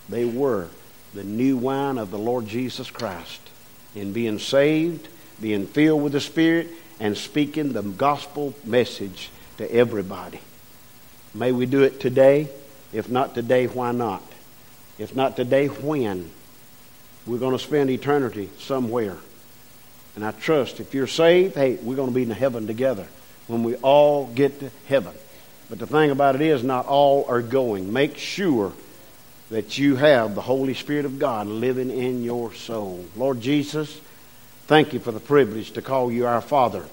They 0.08 0.24
were 0.24 0.68
the 1.14 1.24
new 1.24 1.56
wine 1.56 1.98
of 1.98 2.10
the 2.10 2.18
Lord 2.18 2.46
Jesus 2.46 2.90
Christ 2.90 3.40
in 3.94 4.12
being 4.12 4.38
saved, 4.38 5.08
being 5.40 5.66
filled 5.66 6.02
with 6.02 6.12
the 6.12 6.20
Spirit, 6.20 6.68
and 7.00 7.16
speaking 7.16 7.72
the 7.72 7.82
gospel 7.82 8.54
message 8.64 9.30
to 9.58 9.70
everybody. 9.70 10.40
May 11.34 11.52
we 11.52 11.66
do 11.66 11.82
it 11.82 12.00
today. 12.00 12.48
If 12.92 13.08
not 13.08 13.34
today, 13.34 13.66
why 13.66 13.92
not? 13.92 14.22
If 14.98 15.16
not 15.16 15.36
today, 15.36 15.66
when? 15.66 16.30
We're 17.26 17.38
going 17.38 17.56
to 17.56 17.62
spend 17.62 17.90
eternity 17.90 18.50
somewhere. 18.58 19.16
And 20.14 20.24
I 20.24 20.32
trust 20.32 20.80
if 20.80 20.92
you're 20.92 21.06
saved, 21.06 21.54
hey, 21.54 21.76
we're 21.76 21.96
going 21.96 22.10
to 22.10 22.14
be 22.14 22.22
in 22.22 22.30
heaven 22.30 22.66
together 22.66 23.06
when 23.46 23.62
we 23.62 23.76
all 23.76 24.26
get 24.26 24.60
to 24.60 24.70
heaven. 24.86 25.14
But 25.72 25.78
the 25.78 25.86
thing 25.86 26.10
about 26.10 26.34
it 26.34 26.42
is, 26.42 26.62
not 26.62 26.84
all 26.84 27.24
are 27.28 27.40
going. 27.40 27.94
Make 27.94 28.18
sure 28.18 28.74
that 29.48 29.78
you 29.78 29.96
have 29.96 30.34
the 30.34 30.42
Holy 30.42 30.74
Spirit 30.74 31.06
of 31.06 31.18
God 31.18 31.46
living 31.46 31.90
in 31.90 32.22
your 32.22 32.52
soul. 32.52 33.06
Lord 33.16 33.40
Jesus, 33.40 33.98
thank 34.66 34.92
you 34.92 35.00
for 35.00 35.12
the 35.12 35.18
privilege 35.18 35.70
to 35.72 35.80
call 35.80 36.12
you 36.12 36.26
our 36.26 36.42
Father. 36.42 36.84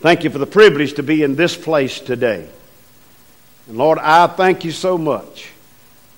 Thank 0.00 0.22
you 0.22 0.28
for 0.28 0.36
the 0.36 0.44
privilege 0.44 0.92
to 0.96 1.02
be 1.02 1.22
in 1.22 1.34
this 1.34 1.56
place 1.56 1.98
today. 1.98 2.46
And 3.68 3.78
Lord, 3.78 3.96
I 3.98 4.26
thank 4.26 4.66
you 4.66 4.70
so 4.70 4.98
much. 4.98 5.50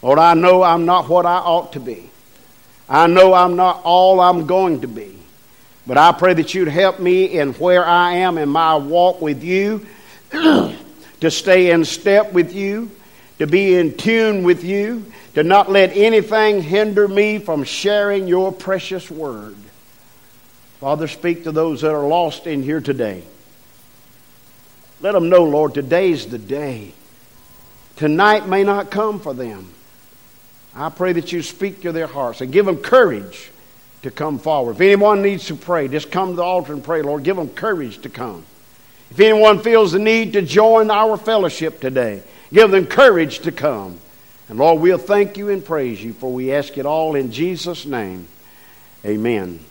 Lord, 0.02 0.18
I 0.18 0.34
know 0.34 0.64
I'm 0.64 0.86
not 0.86 1.08
what 1.08 1.24
I 1.24 1.36
ought 1.36 1.74
to 1.74 1.80
be. 1.80 2.10
I 2.88 3.06
know 3.06 3.32
I'm 3.32 3.54
not 3.54 3.82
all 3.84 4.18
I'm 4.18 4.48
going 4.48 4.80
to 4.80 4.88
be. 4.88 5.16
But 5.86 5.98
I 5.98 6.10
pray 6.10 6.34
that 6.34 6.52
you'd 6.52 6.66
help 6.66 6.98
me 6.98 7.26
in 7.26 7.52
where 7.52 7.86
I 7.86 8.14
am 8.14 8.38
in 8.38 8.48
my 8.48 8.74
walk 8.74 9.20
with 9.20 9.44
you. 9.44 9.86
to 11.22 11.30
stay 11.30 11.70
in 11.70 11.84
step 11.84 12.32
with 12.32 12.52
you, 12.52 12.90
to 13.38 13.46
be 13.46 13.76
in 13.76 13.96
tune 13.96 14.42
with 14.42 14.64
you, 14.64 15.06
to 15.34 15.44
not 15.44 15.70
let 15.70 15.96
anything 15.96 16.60
hinder 16.60 17.06
me 17.06 17.38
from 17.38 17.62
sharing 17.62 18.26
your 18.26 18.50
precious 18.50 19.08
word. 19.08 19.54
Father, 20.80 21.06
speak 21.06 21.44
to 21.44 21.52
those 21.52 21.82
that 21.82 21.92
are 21.92 22.08
lost 22.08 22.48
in 22.48 22.64
here 22.64 22.80
today. 22.80 23.22
Let 25.00 25.12
them 25.12 25.28
know, 25.28 25.44
Lord, 25.44 25.74
today's 25.74 26.26
the 26.26 26.38
day. 26.38 26.92
Tonight 27.94 28.48
may 28.48 28.64
not 28.64 28.90
come 28.90 29.20
for 29.20 29.32
them. 29.32 29.72
I 30.74 30.88
pray 30.88 31.12
that 31.12 31.30
you 31.30 31.42
speak 31.42 31.82
to 31.82 31.92
their 31.92 32.08
hearts 32.08 32.40
and 32.40 32.50
give 32.50 32.66
them 32.66 32.78
courage 32.78 33.52
to 34.02 34.10
come 34.10 34.40
forward. 34.40 34.72
If 34.72 34.80
anyone 34.80 35.22
needs 35.22 35.46
to 35.46 35.54
pray, 35.54 35.86
just 35.86 36.10
come 36.10 36.30
to 36.30 36.36
the 36.36 36.42
altar 36.42 36.72
and 36.72 36.82
pray, 36.82 37.02
Lord. 37.02 37.22
Give 37.22 37.36
them 37.36 37.48
courage 37.48 38.02
to 38.02 38.08
come. 38.08 38.44
If 39.12 39.20
anyone 39.20 39.58
feels 39.58 39.92
the 39.92 39.98
need 39.98 40.32
to 40.32 40.40
join 40.40 40.90
our 40.90 41.18
fellowship 41.18 41.82
today, 41.82 42.22
give 42.50 42.70
them 42.70 42.86
courage 42.86 43.40
to 43.40 43.52
come. 43.52 43.98
And 44.48 44.58
Lord, 44.58 44.80
we'll 44.80 44.96
thank 44.96 45.36
you 45.36 45.50
and 45.50 45.62
praise 45.62 46.02
you, 46.02 46.14
for 46.14 46.32
we 46.32 46.50
ask 46.50 46.78
it 46.78 46.86
all 46.86 47.14
in 47.14 47.30
Jesus' 47.30 47.84
name. 47.84 48.26
Amen. 49.04 49.62